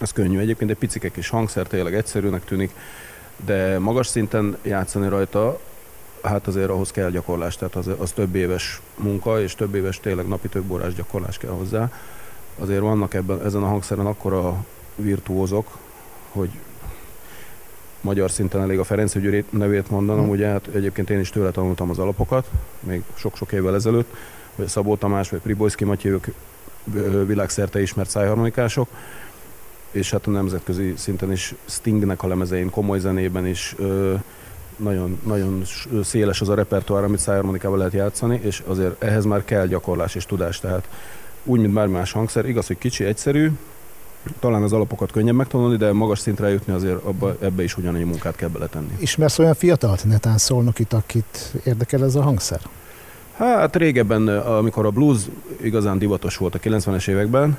ez 0.00 0.12
könnyű. 0.12 0.38
Egyébként 0.38 0.70
egy 0.70 0.76
picike 0.76 1.08
kis 1.08 1.28
hangszer 1.28 1.66
tényleg 1.66 1.94
egyszerűnek 1.94 2.44
tűnik, 2.44 2.70
de 3.44 3.78
magas 3.78 4.06
szinten 4.06 4.56
játszani 4.62 5.08
rajta, 5.08 5.60
hát 6.22 6.46
azért 6.46 6.70
ahhoz 6.70 6.90
kell 6.90 7.10
gyakorlás, 7.10 7.56
tehát 7.56 7.76
az, 7.76 7.90
az 7.98 8.12
több 8.12 8.34
éves 8.34 8.80
munka, 8.96 9.42
és 9.42 9.54
több 9.54 9.74
éves 9.74 10.00
tényleg 10.00 10.28
napi 10.28 10.48
több 10.48 10.70
órás 10.70 10.94
gyakorlás 10.94 11.38
kell 11.38 11.50
hozzá. 11.50 11.92
Azért 12.58 12.80
vannak 12.80 13.14
ebben, 13.14 13.44
ezen 13.44 13.62
a 13.62 13.66
hangszeren 13.66 14.06
akkora 14.06 14.64
virtuózok, 14.96 15.78
hogy 16.32 16.50
magyar 18.00 18.30
szinten 18.30 18.60
elég 18.60 18.78
a 18.78 18.84
Ferenc 18.84 19.14
ügyőri 19.14 19.44
nevét 19.50 19.90
mondanom, 19.90 20.26
mm. 20.26 20.30
ugye 20.30 20.46
hát 20.46 20.66
egyébként 20.74 21.10
én 21.10 21.20
is 21.20 21.30
tőle 21.30 21.50
tanultam 21.50 21.90
az 21.90 21.98
alapokat, 21.98 22.50
még 22.80 23.02
sok-sok 23.14 23.52
évvel 23.52 23.74
ezelőtt, 23.74 24.14
vagy 24.54 24.66
Szabó 24.66 24.96
Tamás, 24.96 25.30
vagy 25.30 25.40
Pribojszki 25.40 25.84
Matyi, 25.84 26.08
ők 26.08 26.26
világszerte 27.26 27.80
ismert 27.80 28.10
szájharmonikások, 28.10 28.88
és 29.90 30.10
hát 30.10 30.26
a 30.26 30.30
nemzetközi 30.30 30.94
szinten 30.96 31.32
is 31.32 31.54
Stingnek 31.64 32.22
a 32.22 32.28
lemezein, 32.28 32.70
komoly 32.70 32.98
zenében 32.98 33.46
is 33.46 33.74
ö, 33.78 34.14
nagyon, 34.76 35.20
nagyon 35.26 35.62
széles 36.02 36.40
az 36.40 36.48
a 36.48 36.54
repertoár, 36.54 37.04
amit 37.04 37.18
szájharmonikával 37.18 37.78
lehet 37.78 37.92
játszani, 37.92 38.40
és 38.42 38.62
azért 38.66 39.02
ehhez 39.02 39.24
már 39.24 39.44
kell 39.44 39.66
gyakorlás 39.66 40.14
és 40.14 40.26
tudás, 40.26 40.60
tehát 40.60 40.88
úgy, 41.44 41.60
mint 41.60 41.72
bármi 41.72 41.92
más 41.92 42.12
hangszer, 42.12 42.48
igaz, 42.48 42.66
hogy 42.66 42.78
kicsi, 42.78 43.04
egyszerű, 43.04 43.50
talán 44.38 44.62
az 44.62 44.72
alapokat 44.72 45.10
könnyebb 45.12 45.34
megtanulni, 45.34 45.76
de 45.76 45.92
magas 45.92 46.18
szintre 46.18 46.48
jutni 46.48 46.72
azért 46.72 47.04
abba, 47.04 47.36
ebbe 47.40 47.62
is 47.62 47.76
ugyanannyi 47.76 48.04
munkát 48.04 48.36
kell 48.36 48.48
beletenni. 48.48 48.90
Ismersz 48.98 49.38
olyan 49.38 49.54
fiatalt 49.54 50.04
netán 50.04 50.38
szólnokit, 50.38 50.92
akit 50.92 51.52
érdekel 51.64 52.04
ez 52.04 52.14
a 52.14 52.22
hangszer? 52.22 52.60
Hát 53.36 53.76
régebben, 53.76 54.28
amikor 54.38 54.86
a 54.86 54.90
blues 54.90 55.20
igazán 55.62 55.98
divatos 55.98 56.36
volt 56.36 56.54
a 56.54 56.58
90-es 56.58 57.08
években, 57.08 57.58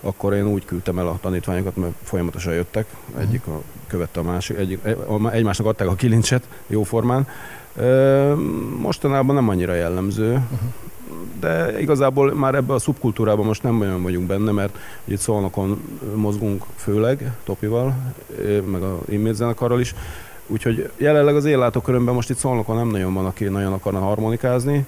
akkor 0.00 0.34
én 0.34 0.46
úgy 0.46 0.64
küldtem 0.64 0.98
el 0.98 1.06
a 1.06 1.18
tanítványokat, 1.20 1.76
mert 1.76 1.92
folyamatosan 2.02 2.54
jöttek, 2.54 2.86
egyik 3.18 3.46
a, 3.46 3.62
követte 3.86 4.20
a 4.20 4.22
másik, 4.22 4.56
egyik, 4.56 4.84
a- 5.06 5.30
egymásnak 5.30 5.66
adták 5.66 5.88
a 5.88 5.94
kilincset 5.94 6.48
jóformán. 6.66 7.26
Mostanában 8.78 9.34
nem 9.34 9.48
annyira 9.48 9.74
jellemző, 9.74 10.40
de 11.40 11.80
igazából 11.80 12.34
már 12.34 12.54
ebbe 12.54 12.72
a 12.72 12.78
szubkultúrában 12.78 13.46
most 13.46 13.62
nem 13.62 13.80
olyan 13.80 14.02
vagyunk 14.02 14.26
benne, 14.26 14.50
mert 14.50 14.78
itt 15.04 15.18
Szolnokon 15.18 15.82
mozgunk 16.14 16.64
főleg, 16.76 17.32
Topival, 17.44 17.94
meg 18.64 18.82
a 18.82 18.98
Inmate 19.08 19.34
zenekarral 19.34 19.80
is, 19.80 19.94
úgyhogy 20.46 20.90
jelenleg 20.96 21.36
az 21.36 21.44
éllátókörömben 21.44 22.14
most 22.14 22.30
itt 22.30 22.36
Szolnokon 22.36 22.76
nem 22.76 22.88
nagyon 22.88 23.14
van, 23.14 23.26
aki 23.26 23.44
nagyon 23.44 23.72
akarna 23.72 23.98
harmonikázni, 23.98 24.86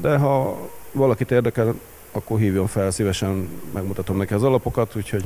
de 0.00 0.16
ha 0.16 0.58
valakit 0.92 1.30
érdekel, 1.30 1.74
akkor 2.12 2.38
hívjon 2.38 2.66
fel, 2.66 2.90
szívesen 2.90 3.48
megmutatom 3.72 4.16
neki 4.16 4.34
az 4.34 4.42
alapokat, 4.42 4.96
úgyhogy 4.96 5.24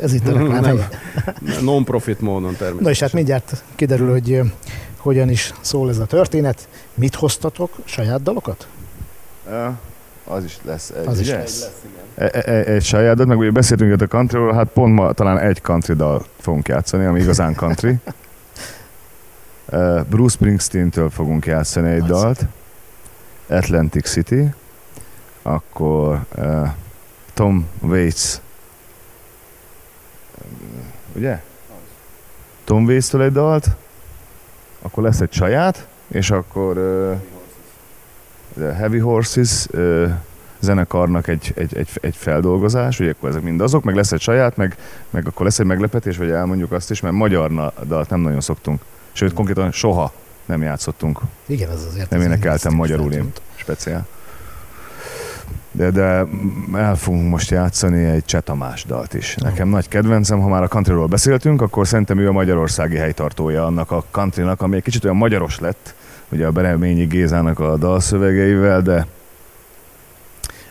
Ez 0.00 0.12
itt 0.12 0.26
a 0.26 0.32
reklám 0.38 0.88
non-profit 1.62 2.20
módon 2.20 2.40
természetesen. 2.40 2.82
Na 2.82 2.90
és 2.90 3.00
hát 3.00 3.12
mindjárt 3.12 3.64
kiderül, 3.74 4.10
hogy 4.10 4.40
hogyan 4.96 5.30
is 5.30 5.52
szól 5.60 5.88
ez 5.88 5.98
a 5.98 6.06
történet. 6.06 6.68
Mit 6.94 7.14
hoztatok? 7.14 7.74
Saját 7.84 8.22
dalokat? 8.22 8.68
Az 10.24 10.44
is 10.44 10.58
lesz 10.62 10.90
egy, 10.90 11.06
Az 11.06 11.20
is 11.20 11.26
ugye? 11.26 11.38
lesz. 11.38 11.70
Egy, 12.14 12.34
egy, 12.34 12.66
egy 12.66 12.84
sajátot, 12.84 13.26
meg 13.26 13.38
ugye 13.38 13.50
beszéltünk 13.50 13.92
itt 13.92 14.00
a 14.00 14.06
countryról, 14.06 14.52
hát 14.52 14.68
pont 14.68 14.94
ma 14.94 15.12
talán 15.12 15.38
egy 15.38 15.60
country 15.60 15.94
dal 15.94 16.24
fogunk 16.38 16.68
játszani, 16.68 17.04
ami 17.04 17.20
igazán 17.20 17.54
country. 17.54 17.96
Bruce 20.10 20.34
Springsteen-től 20.34 21.10
fogunk 21.10 21.46
játszani 21.46 21.90
egy 21.90 22.02
dalt. 22.02 22.44
Atlantic 23.48 24.08
City. 24.08 24.48
Akkor 25.42 26.20
uh, 26.36 26.68
Tom 27.34 27.66
Waits. 27.80 28.34
Ugye? 31.14 31.42
Tom 32.64 32.84
Waits-től 32.84 33.22
egy 33.22 33.32
dalt. 33.32 33.68
Akkor 34.82 35.02
lesz 35.02 35.20
egy 35.20 35.32
saját, 35.32 35.86
és 36.08 36.30
akkor 36.30 36.76
uh, 36.76 37.16
Heavy 38.60 38.98
Horses 38.98 39.66
uh, 39.72 40.10
zenekarnak 40.60 41.28
egy, 41.28 41.52
egy, 41.56 41.76
egy, 41.76 41.88
egy 42.00 42.16
feldolgozás, 42.16 43.00
ugye 43.00 43.10
akkor 43.10 43.28
ezek 43.28 43.42
mind 43.42 43.60
azok, 43.60 43.84
meg 43.84 43.94
lesz 43.94 44.12
egy 44.12 44.20
saját, 44.20 44.56
meg, 44.56 44.76
meg 45.10 45.26
akkor 45.26 45.44
lesz 45.44 45.58
egy 45.58 45.66
meglepetés, 45.66 46.16
vagy 46.16 46.30
elmondjuk 46.30 46.72
azt 46.72 46.90
is, 46.90 47.00
mert 47.00 47.14
magyar 47.14 47.72
dalt 47.86 48.10
nem 48.10 48.20
nagyon 48.20 48.40
szoktunk. 48.40 48.80
Sőt, 49.12 49.32
konkrétan 49.32 49.72
soha 49.72 50.12
nem 50.44 50.62
játszottunk 50.62 51.20
Igen, 51.46 51.70
ez 51.70 51.84
azért. 51.88 52.10
Nem 52.10 52.18
az 52.18 52.24
énekeltem 52.24 52.72
én 52.72 52.78
magyarul 52.78 53.12
én. 53.12 53.32
speciál. 53.54 54.06
De, 55.72 55.90
de 55.90 56.26
el 56.74 56.96
fogunk 56.96 57.30
most 57.30 57.50
játszani 57.50 58.04
egy 58.04 58.24
Cseh 58.24 58.40
Tamás 58.40 58.84
dalt 58.84 59.14
is. 59.14 59.34
Nekem 59.34 59.68
nagy 59.68 59.88
kedvencem, 59.88 60.40
ha 60.40 60.48
már 60.48 60.62
a 60.62 60.68
countryról 60.68 61.06
beszéltünk, 61.06 61.62
akkor 61.62 61.86
szerintem 61.86 62.18
ő 62.18 62.28
a 62.28 62.32
magyarországi 62.32 62.96
helytartója 62.96 63.66
annak 63.66 63.90
a 63.90 64.04
countrynak, 64.10 64.62
ami 64.62 64.76
egy 64.76 64.82
kicsit 64.82 65.04
olyan 65.04 65.16
magyaros 65.16 65.58
lett, 65.58 65.94
ugye 66.30 66.46
a 66.46 66.50
Bereményi 66.50 67.04
Gézának 67.04 67.58
a 67.58 67.76
dalszövegeivel, 67.76 68.82
de 68.82 69.06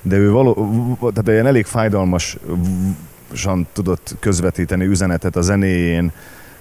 de 0.02 0.16
ő 0.16 0.32
való, 0.32 0.98
tehát 1.00 1.28
ilyen 1.28 1.46
elég 1.46 1.66
fájdalmasan 1.66 3.68
tudott 3.74 4.16
közvetíteni 4.20 4.86
üzenetet 4.86 5.36
a 5.36 5.42
zenéjén, 5.42 6.12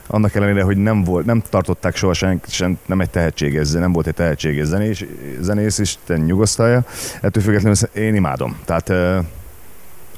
annak 0.07 0.35
ellenére, 0.35 0.63
hogy 0.63 0.77
nem 0.77 1.05
volt, 1.05 1.27
nem 1.27 1.43
tartották 1.49 1.97
soha 1.97 2.15
sem, 2.47 2.79
nem 2.87 3.01
egy 3.01 3.11
tehetséges, 3.11 3.71
nem 3.71 3.93
volt 3.93 4.07
egy 4.07 4.15
tehetséges 4.15 4.67
zenész, 4.67 5.05
zenész 5.41 5.79
Isten 5.79 6.21
nyugosztalja. 6.21 6.85
Ettől 7.21 7.43
függetlenül 7.43 7.77
én 7.93 8.15
imádom. 8.15 8.57
Tehát 8.65 8.93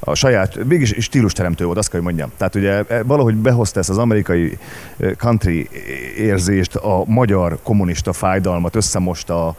a 0.09 0.15
saját, 0.15 0.63
mégis 0.63 0.95
stílusteremtő 0.99 1.65
volt, 1.65 1.77
azt 1.77 1.89
kell, 1.89 1.99
hogy 1.99 2.07
mondjam. 2.07 2.31
Tehát 2.37 2.55
ugye 2.55 2.83
e, 2.87 3.03
valahogy 3.03 3.35
behozta 3.35 3.79
ezt 3.79 3.89
az 3.89 3.97
amerikai 3.97 4.57
ö, 4.97 5.11
country 5.11 5.69
érzést, 6.17 6.75
a 6.75 7.03
magyar 7.05 7.59
kommunista 7.63 8.13
fájdalmat, 8.13 8.75
összemosta 8.75 9.55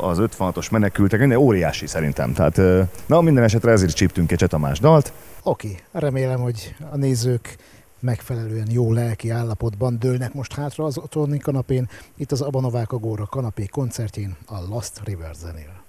az 0.00 0.18
56-os 0.20 0.70
menekültek, 0.70 1.20
minden 1.20 1.38
óriási 1.38 1.86
szerintem. 1.86 2.32
Tehát 2.32 2.58
ö, 2.58 2.82
na 3.06 3.20
minden 3.20 3.44
esetre 3.44 3.70
ezért 3.70 3.94
csíptünk 3.94 4.32
egy 4.32 4.38
Cseh 4.38 4.48
Tamás 4.48 4.78
dalt. 4.78 5.12
Oké, 5.42 5.76
remélem, 5.92 6.40
hogy 6.40 6.74
a 6.90 6.96
nézők 6.96 7.56
megfelelően 8.00 8.66
jó 8.70 8.92
lelki 8.92 9.30
állapotban 9.30 9.98
dőlnek 9.98 10.34
most 10.34 10.54
hátra 10.54 10.84
az 10.84 10.98
otthoni 10.98 11.38
kanapén, 11.38 11.88
itt 12.16 12.32
az 12.32 12.40
Abanovák 12.40 12.92
Agóra 12.92 13.26
kanapé 13.26 13.66
koncertjén 13.66 14.36
a 14.46 14.60
Lost 14.68 15.00
River 15.04 15.34
zenél. 15.34 15.80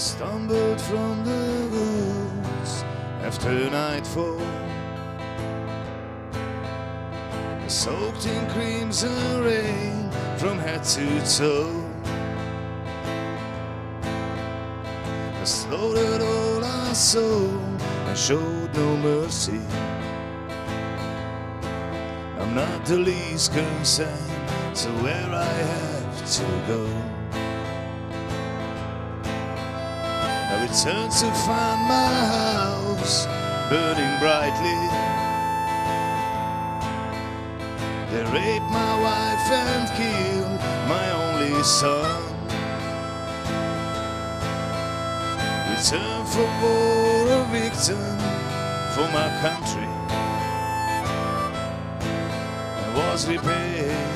Stumbled 0.00 0.80
from 0.80 1.22
the 1.24 1.68
woods 1.70 2.82
after 3.22 3.68
nightfall. 3.68 4.40
Soaked 7.68 8.24
in 8.26 8.48
crimson 8.48 9.44
rain 9.44 10.10
from 10.38 10.58
head 10.58 10.82
to 10.84 11.06
toe. 11.36 11.84
I 14.02 15.44
slaughtered 15.44 16.22
all 16.22 16.64
I 16.64 16.92
saw 16.94 17.48
and 18.08 18.18
showed 18.18 18.74
no 18.74 18.96
mercy. 18.96 19.60
I'm 22.38 22.54
not 22.54 22.86
the 22.86 22.96
least 22.96 23.52
concerned 23.52 24.76
to 24.76 24.88
where 25.02 25.30
I 25.30 25.44
have 25.44 26.32
to 26.36 26.44
go. 26.66 27.19
I 30.70 30.72
returned 30.72 31.10
to 31.10 31.26
find 31.32 31.82
my 31.82 32.10
house 32.30 33.26
burning 33.68 34.18
brightly. 34.20 34.78
They 38.12 38.22
raped 38.30 38.70
my 38.70 38.94
wife 39.02 39.50
and 39.50 39.88
killed 39.98 40.60
my 40.88 41.10
only 41.10 41.60
son. 41.64 42.22
Returned 45.70 46.28
from 46.28 46.62
war 46.62 47.26
a 47.32 47.44
victim 47.50 48.18
for 48.94 49.08
my 49.10 49.28
country. 49.42 49.90
I 52.78 52.94
was 52.94 53.26
repaying 53.26 54.06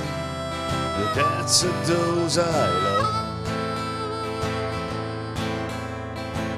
the 1.00 1.10
debts 1.16 1.64
of 1.64 1.86
those 1.88 2.38
I 2.38 2.68
love. 2.84 3.23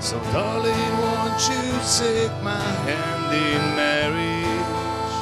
So 0.07 0.21
darling, 0.33 0.93
won't 1.03 1.49
you 1.51 1.65
take 1.99 2.31
my 2.41 2.63
hand 2.87 3.35
in 3.35 3.63
marriage? 3.75 5.17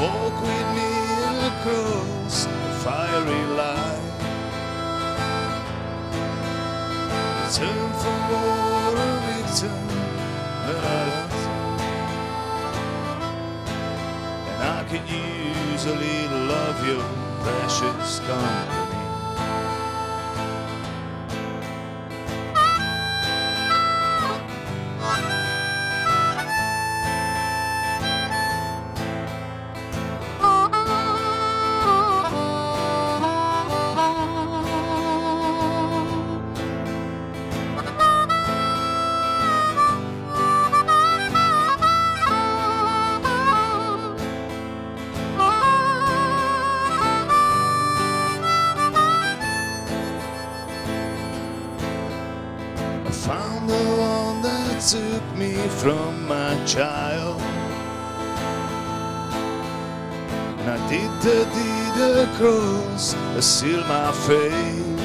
Walk 0.00 0.32
with 0.40 0.68
me 0.78 0.92
across 1.50 2.46
the 2.46 2.70
fiery 2.82 3.44
line. 3.60 4.08
Return 7.44 7.92
from 8.00 8.20
war 8.32 8.94
a 8.96 9.20
victim 9.28 9.84
And 14.48 14.62
I 14.62 14.80
could 14.88 15.06
use 15.10 15.84
a 15.84 15.94
little 15.94 16.50
of 16.50 16.86
your 16.88 17.04
precious 17.42 18.20
company. 18.20 18.83
Took 54.94 55.36
me 55.36 55.54
from 55.82 56.28
my 56.28 56.54
child. 56.64 57.40
And 60.58 60.70
I 60.70 60.78
did 60.88 61.10
the 61.26 61.40
deed 61.56 61.96
across, 62.28 63.14
I 63.14 63.40
seal 63.40 63.82
my 63.94 64.12
fate. 64.26 65.00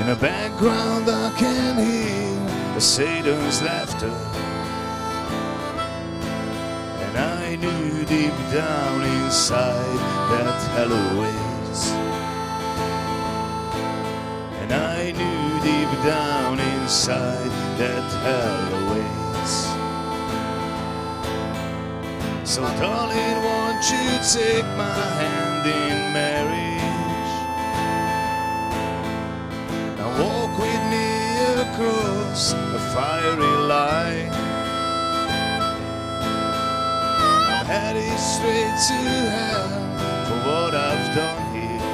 In 0.00 0.06
the 0.06 0.16
background 0.16 1.10
I 1.10 1.28
can 1.36 1.76
hear 1.86 2.74
the 2.74 2.80
Satan's 2.80 3.60
laughter. 3.60 4.16
And 7.04 7.14
I 7.18 7.56
knew 7.56 8.06
deep 8.06 8.38
down 8.54 9.02
inside 9.18 10.00
that 10.30 10.60
hell 10.74 10.92
awaits. 10.92 11.82
And 14.62 14.72
I 14.72 15.12
knew 15.12 15.60
deep 15.60 15.92
down 16.04 16.69
inside 16.90 17.52
that 17.78 18.10
hell 18.26 18.66
awaits. 18.82 19.54
So 22.42 22.62
darling, 22.82 23.36
won't 23.46 23.84
you 23.94 24.06
take 24.34 24.66
my 24.76 25.00
hand 25.22 25.64
in 25.70 26.12
marriage? 26.12 27.32
Now 29.98 30.10
walk 30.20 30.52
with 30.58 30.82
me 30.90 31.08
across 31.62 32.42
the 32.54 32.80
fiery 32.92 33.56
line. 33.70 34.32
I'm 37.54 37.66
headed 37.66 38.18
straight 38.18 38.78
to 38.88 39.00
hell 39.36 39.70
for 40.26 40.38
what 40.48 40.74
I've 40.74 41.08
done 41.14 41.54
here. 41.54 41.86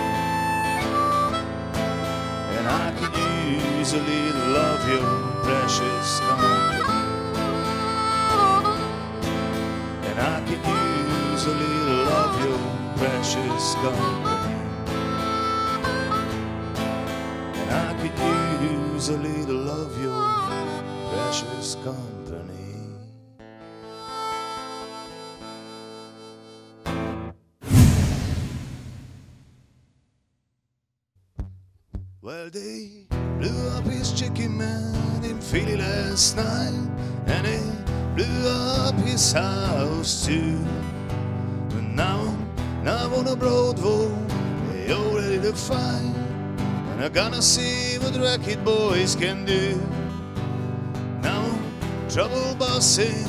And 2.57 2.67
I 2.67 2.91
could 2.99 3.36
easily 3.47 4.33
love 4.33 4.89
your 4.89 5.43
precious 5.45 6.21
company. 6.21 6.83
And 10.09 10.19
I 10.19 10.37
can 10.47 10.61
easily 11.33 11.77
love 12.11 12.35
your 12.45 12.59
precious 12.97 13.75
company. 13.77 14.57
And 17.61 17.71
I 17.71 17.93
can 18.01 18.13
easily 18.97 19.45
love 19.47 19.93
your 20.03 20.27
precious 21.13 21.77
company. 21.85 22.17
Well, 32.21 32.51
they 32.51 33.06
blew 33.49 33.69
up 33.71 33.85
his 33.85 34.13
chicken 34.13 34.57
man 34.57 35.25
in 35.25 35.41
Philly 35.41 35.77
last 35.77 36.37
night, 36.37 36.89
and 37.27 37.47
he 37.47 37.61
blew 38.15 38.49
up 38.49 38.95
his 38.97 39.33
house 39.33 40.27
too. 40.27 40.59
And 41.77 41.95
now, 41.95 42.37
now 42.83 43.15
on 43.15 43.29
a 43.29 43.37
broad 43.37 43.77
Broadway, 43.77 44.87
they 44.87 44.93
all 44.93 45.15
ready 45.15 45.39
to 45.41 45.75
and 45.75 47.05
I'm 47.05 47.13
gonna 47.13 47.43
see 47.43 47.99
what 47.99 48.17
Racket 48.17 48.65
Boys 48.65 49.15
can 49.15 49.45
do. 49.45 49.81
Now, 51.23 51.45
trouble 52.09 52.55
busting 52.57 53.27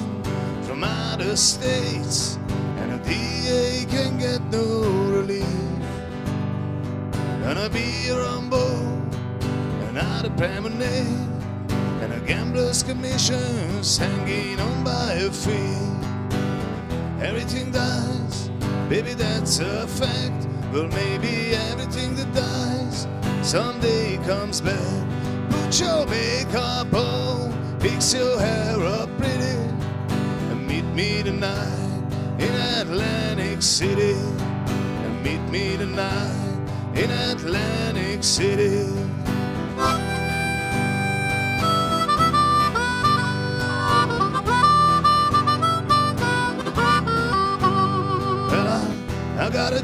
from 0.64 0.84
outer 0.84 1.36
states, 1.36 2.40
and 2.80 2.92
the 2.94 3.00
DA 3.10 3.86
can 3.86 4.18
get 4.18 4.42
no 4.50 4.66
relief. 5.18 5.46
Gonna 7.44 7.70
be 7.70 8.10
a 8.10 8.18
rumble, 8.18 8.87
another 9.98 10.30
permanent, 10.38 11.44
and 12.04 12.14
a 12.14 12.20
gambler's 12.28 12.84
commission's 12.84 13.98
hanging 13.98 14.60
on 14.60 14.84
by 14.84 15.14
a 15.14 15.32
feet. 15.32 16.04
Everything 17.20 17.72
dies, 17.72 18.50
baby, 18.90 19.14
that's 19.14 19.58
a 19.58 19.88
fact. 19.88 20.48
Well, 20.72 20.88
maybe 20.90 21.56
everything 21.72 22.16
that 22.16 22.32
dies 22.32 23.08
someday 23.42 24.18
comes 24.18 24.62
back. 24.62 25.08
Put 25.50 25.80
your 25.80 26.06
makeup 26.06 26.94
on, 26.94 27.80
fix 27.80 28.14
your 28.14 28.40
hair 28.40 28.80
up 28.84 29.10
pretty, 29.18 29.58
and 30.52 30.68
meet 30.68 30.86
me 30.94 31.24
tonight 31.24 32.04
in 32.38 32.54
Atlantic 32.82 33.64
City. 33.64 34.14
And 34.14 35.24
meet 35.24 35.42
me 35.50 35.76
tonight 35.76 36.60
in 36.94 37.10
Atlantic 37.10 38.24
City. 38.24 39.17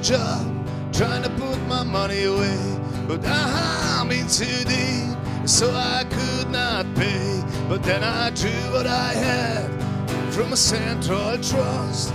Job 0.03 0.45
trying 0.91 1.23
to 1.23 1.29
put 1.29 1.57
my 1.67 1.81
money 1.81 2.25
away, 2.25 2.59
but 3.07 3.21
I'm 3.25 4.11
in 4.11 4.27
too 4.27 4.63
deep, 4.65 5.47
so 5.47 5.71
I 5.71 6.03
could 6.09 6.49
not 6.51 6.85
pay. 6.93 7.41
But 7.69 7.83
then 7.83 8.03
I 8.03 8.29
drew 8.31 8.51
what 8.73 8.85
I 8.85 9.13
had 9.13 9.69
from 10.33 10.51
a 10.51 10.57
central 10.57 11.37
trust. 11.37 12.13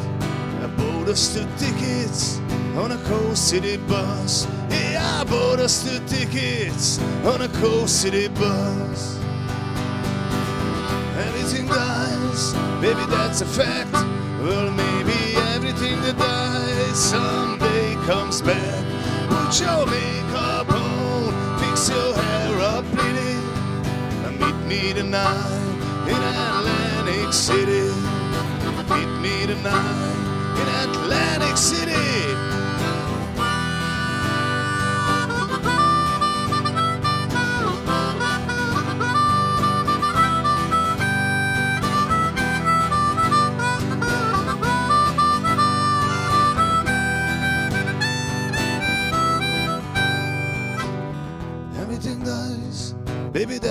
I 0.61 0.67
bought 0.77 1.09
us 1.09 1.33
two 1.33 1.47
tickets 1.57 2.39
on 2.77 2.93
a 2.93 2.99
Coast 3.05 3.49
City 3.49 3.79
bus. 3.79 4.47
Yeah, 4.69 5.21
I 5.21 5.25
bought 5.25 5.59
us 5.59 5.83
two 5.83 6.05
tickets 6.07 7.01
on 7.25 7.41
a 7.41 7.49
Coast 7.49 8.03
City 8.03 8.29
bus. 8.29 9.19
Everything 11.27 11.67
dies, 11.67 12.53
baby, 12.83 13.07
that's 13.09 13.41
a 13.41 13.47
fact. 13.47 13.93
Well, 14.43 14.71
maybe 14.71 15.37
everything 15.55 16.01
that 16.03 16.19
dies 16.19 16.99
someday 16.99 17.78
comes 18.09 18.41
back. 18.41 18.85
Put 19.29 19.61
your 19.61 19.85
makeup 19.85 20.71
on, 20.71 21.61
fix 21.61 21.91
your 21.91 22.15
hair 22.15 22.59
up 22.61 22.85
and 24.25 24.41
meet 24.41 24.57
me 24.67 24.95
tonight 24.95 26.09
in 26.09 26.17
Atlantic 26.17 27.35
City. 27.35 27.93
Meet 28.89 29.13
me 29.21 29.47
tonight 29.47 30.57
in 30.57 30.69
Atlantic 30.89 31.59
City. 31.59 32.58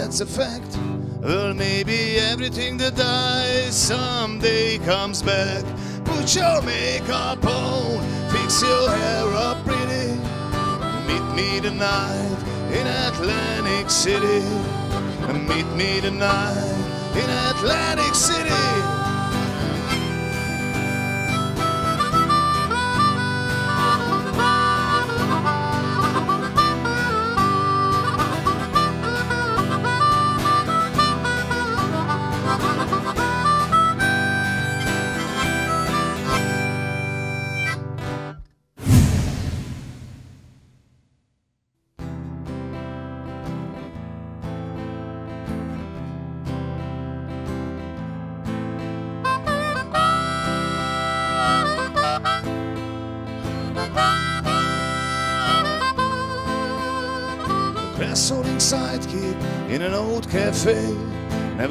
That's 0.07 0.21
a 0.21 0.25
fact. 0.25 0.77
Well, 1.21 1.53
maybe 1.53 2.15
everything 2.15 2.77
that 2.77 2.95
dies 2.95 3.75
someday 3.75 4.77
comes 4.77 5.21
back. 5.21 5.65
Put 6.05 6.33
your 6.33 6.61
makeup 6.61 7.43
on, 7.43 7.99
fix 8.31 8.61
your 8.61 8.89
hair 8.89 9.25
up 9.33 9.57
pretty. 9.65 10.15
Meet 11.09 11.35
me 11.35 11.59
tonight 11.59 12.37
in 12.71 12.87
Atlantic 12.87 13.89
City. 13.89 14.47
Meet 15.33 15.67
me 15.75 15.99
tonight 15.99 17.11
in 17.13 17.29
Atlantic 17.51 18.15
City. 18.15 18.96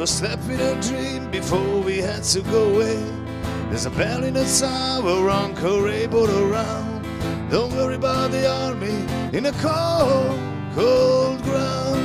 Slept 0.07 0.45
in 0.49 0.61
a 0.61 0.81
dream 0.81 1.31
before 1.31 1.81
we 1.81 1.99
had 1.99 2.23
to 2.23 2.41
go 2.43 2.75
away. 2.75 3.03
There's 3.69 3.87
a 3.87 3.91
bell 3.91 4.23
in 4.23 4.35
the 4.35 4.45
tower, 4.45 5.83
Ray 5.83 6.07
brought 6.07 6.31
around. 6.31 7.03
Don't 7.51 7.73
worry 7.73 7.97
about 7.97 8.31
the 8.31 8.49
army 8.49 8.95
in 9.37 9.43
the 9.45 9.53
cold, 9.61 10.39
cold 10.75 11.43
ground. 11.43 12.05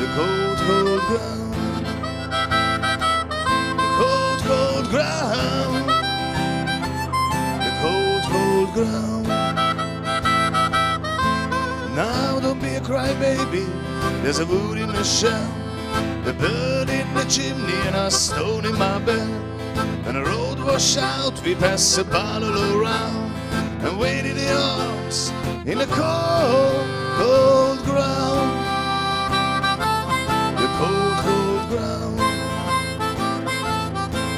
The 0.00 0.06
cold, 0.14 0.58
cold 0.58 1.00
ground. 1.10 1.54
The 3.78 3.88
cold, 3.98 4.40
cold 4.48 4.88
ground. 4.90 5.88
The 7.66 7.72
cold, 7.82 8.22
cold 8.32 8.72
ground. 8.74 9.26
Now 11.96 12.38
don't 12.40 12.60
be 12.60 12.74
a 12.76 12.80
crybaby. 12.80 13.66
There's 14.22 14.38
a 14.38 14.46
wood 14.46 14.78
in 14.78 14.88
the 14.88 15.02
shell, 15.02 15.50
the 16.24 16.32
bird 16.34 16.88
in 16.90 17.14
the 17.14 17.24
chimney, 17.24 17.72
and 17.86 17.96
a 17.96 18.10
stone 18.10 18.66
in 18.66 18.76
my 18.78 18.98
bed. 18.98 19.28
And 20.06 20.16
the 20.16 20.24
road 20.24 20.58
wash 20.60 20.96
out, 20.96 21.40
we 21.44 21.54
pass 21.54 21.98
a 21.98 22.04
bottle 22.04 22.80
around 22.80 23.32
and 23.84 23.98
wait 23.98 24.24
in 24.26 24.36
the 24.36 24.52
arms 24.52 25.32
in 25.66 25.78
the 25.78 25.86
cold, 25.86 26.86
cold 27.16 27.78
ground. 27.84 28.50
The 30.58 30.68
cold, 30.78 31.16
cold 31.24 31.68
ground. 31.68 32.18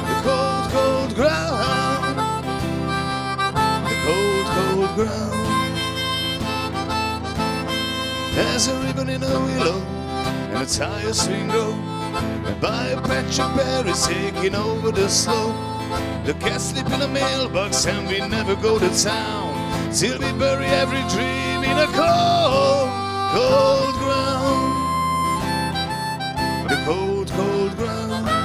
The 0.09 0.15
cold, 0.27 0.65
cold 0.71 1.15
ground. 1.15 2.17
The 3.89 3.95
cold, 4.05 4.45
cold 4.55 4.95
ground. 4.95 5.75
There's 8.35 8.67
a 8.67 8.75
ribbon 8.81 9.09
in 9.09 9.23
a 9.23 9.39
willow 9.39 10.02
and 10.25 10.57
a 10.57 10.65
tire 10.65 11.13
swing 11.13 11.49
road. 11.49 11.75
And 12.45 12.61
by 12.61 12.87
a 12.87 13.01
patch 13.01 13.39
of 13.39 13.55
berries 13.55 14.05
taking 14.07 14.55
over 14.55 14.91
the 14.91 15.07
slope. 15.09 15.55
The 16.25 16.33
cats 16.39 16.65
sleep 16.71 16.87
in 16.87 17.01
a 17.01 17.07
mailbox 17.07 17.85
and 17.85 18.07
we 18.07 18.19
never 18.19 18.55
go 18.55 18.79
to 18.79 18.89
town 19.03 19.53
till 19.93 20.17
we 20.19 20.31
bury 20.39 20.65
every 20.65 21.03
dream 21.13 21.63
in 21.63 21.77
a 21.77 21.87
cold, 21.87 22.89
cold 23.35 23.95
ground. 24.03 24.73
The 26.69 26.77
cold, 26.85 27.29
cold 27.29 27.75
ground. 27.77 28.42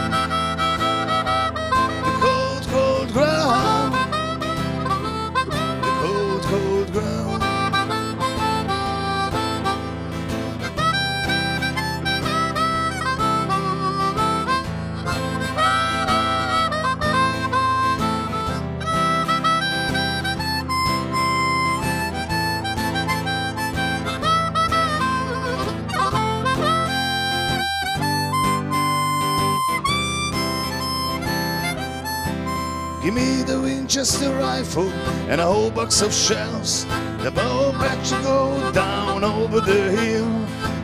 Give 33.08 33.14
me 33.14 33.42
the 33.42 33.58
Winchester 33.58 34.30
rifle 34.34 34.90
and 35.30 35.40
a 35.40 35.46
whole 35.46 35.70
box 35.70 36.02
of 36.02 36.12
shells. 36.12 36.84
The 37.22 37.30
bow 37.34 37.72
patch 37.72 38.10
go 38.22 38.70
down 38.72 39.24
over 39.24 39.62
the 39.62 39.90
hill. 39.92 40.28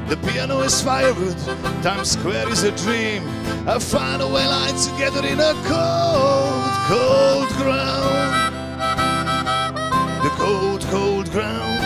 The 0.09 0.17
piano 0.17 0.61
is 0.61 0.81
firewood, 0.81 1.37
Times 1.83 2.13
Square 2.13 2.49
is 2.49 2.63
a 2.63 2.71
dream. 2.79 3.25
A 3.67 3.79
way 4.27 4.47
light 4.47 4.75
together 4.79 5.27
in 5.27 5.39
a 5.39 5.53
cold, 5.69 6.73
cold 6.89 7.49
ground. 7.61 8.55
The 10.25 10.31
cold, 10.31 10.81
cold 10.85 11.31
ground. 11.31 11.83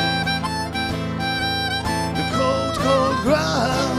The 2.17 2.27
cold, 2.37 2.77
cold 2.77 3.17
ground. 3.25 3.98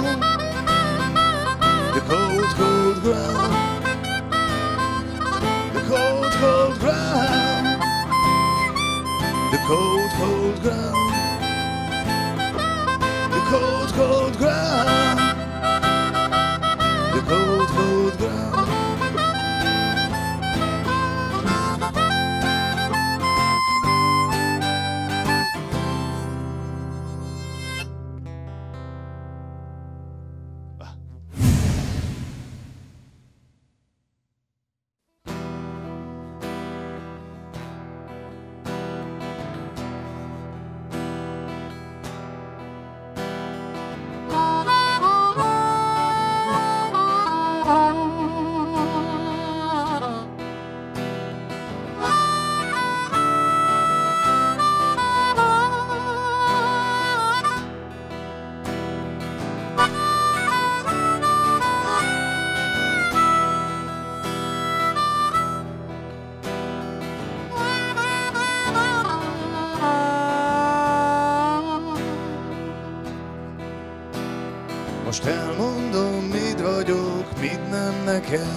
Cold, 5.89 6.31
cold 6.33 6.79
ground. 6.79 7.81
The 9.51 9.57
cold, 9.65 10.11
cold 10.19 10.61
ground. 10.61 11.13
The 13.33 13.41
cold, 13.49 13.89
cold 13.97 14.37
ground. 14.37 15.19
The 17.15 17.21
cold, 17.21 17.67
cold 17.69 18.17
ground. 18.19 18.88
Most 75.09 75.25
elmondom, 75.25 76.23
mit 76.23 76.61
vagyok, 76.61 77.39
mit 77.39 77.69
nem 77.69 77.93
neked. 78.05 78.47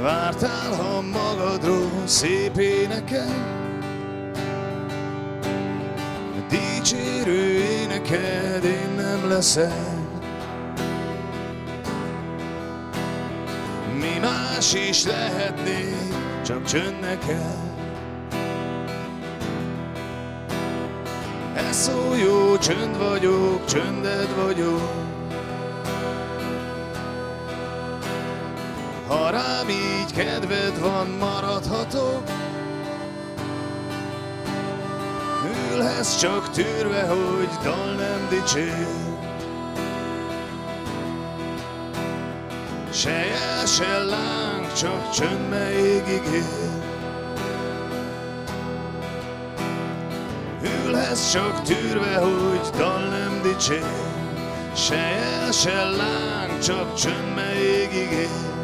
Vártál, 0.00 0.72
ha 0.72 1.00
magadról 1.00 2.02
szép 2.04 2.56
énekel, 2.56 3.34
Dicsérő 6.48 7.62
éneked 7.62 8.64
én 8.64 8.94
nem 8.96 9.28
leszek. 9.28 9.72
Mi 13.94 14.18
más 14.20 14.74
is 14.74 15.04
lehetnék, 15.04 16.14
csak 16.44 16.64
csönd 16.64 17.00
neked. 17.00 17.67
Szó 21.78 22.14
jó, 22.14 22.56
csönd 22.58 22.98
vagyok, 22.98 23.64
csönded 23.64 24.28
vagyok. 24.44 24.90
Ha 29.06 29.30
rám 29.30 29.68
így 29.68 30.12
kedved 30.12 30.80
van, 30.80 31.08
maradhatok. 31.08 32.22
Ülhetsz 35.72 36.16
csak 36.16 36.50
tűrve, 36.50 37.06
hogy 37.06 37.48
dal 37.62 37.94
nem 37.94 38.28
dicsér. 38.28 38.86
Se 42.92 43.10
jel, 43.10 43.66
se 43.66 43.98
láng, 43.98 44.72
csak 44.72 45.10
csönd, 45.10 45.48
melyig 45.48 46.02
ígér. 46.08 46.87
Ülhetsz 51.08 51.32
csak 51.32 51.62
tűrve, 51.62 52.16
hogy 52.16 52.70
dal 52.76 53.08
nem 53.08 53.40
dicsér. 53.42 53.84
Se 54.76 54.96
jel, 54.96 55.52
se 55.52 55.84
láng, 55.84 56.58
csak 56.58 56.94
csönd, 56.94 57.34
melyig 57.34 57.92
ígér. 57.92 58.57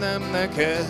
Nem 0.00 0.22
neked. 0.32 0.86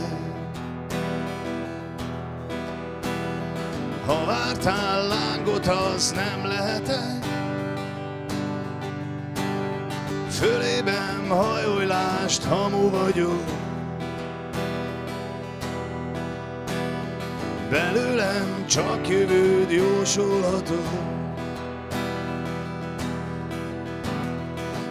Ha 4.07 4.25
vártál 4.25 5.07
lángot, 5.07 5.67
az 5.67 6.13
nem 6.13 6.47
lehetek. 6.47 7.25
Fölében 10.29 11.29
hajólást, 11.29 12.45
hamu 12.45 12.91
vagyok. 12.91 13.61
belőlem 17.71 18.67
csak 18.67 19.09
jövőd 19.09 19.71
jósolható. 19.71 20.75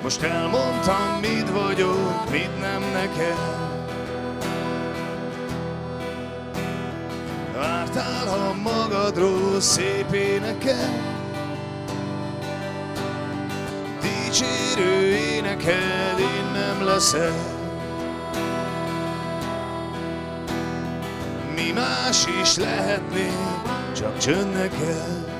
Most 0.03 0.21
elmondtam, 0.21 1.19
mit 1.21 1.49
vagyok, 1.49 2.29
mit 2.31 2.59
nem 2.59 2.81
neked. 2.93 3.68
Magadról 8.63 9.61
szép 9.61 10.13
énekel, 10.13 11.17
dicsérő 14.01 15.15
éneked, 15.15 16.19
én 16.19 16.51
nem 16.53 16.85
leszek. 16.85 17.33
Mi 21.55 21.71
más 21.71 22.25
is 22.41 22.55
lehetné, 22.55 23.31
csak 23.95 24.17
csönd 24.17 24.53
neked. 24.53 25.37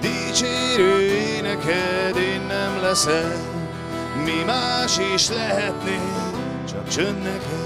Dicsérő 0.00 1.00
éneked, 1.00 2.16
én 2.16 2.40
nem 2.48 2.80
leszek. 2.80 3.36
Mi 4.24 4.42
más 4.46 4.98
is 5.14 5.28
lehetné, 5.28 6.00
csak 6.68 6.88
csönd 6.88 7.22
neked. 7.22 7.65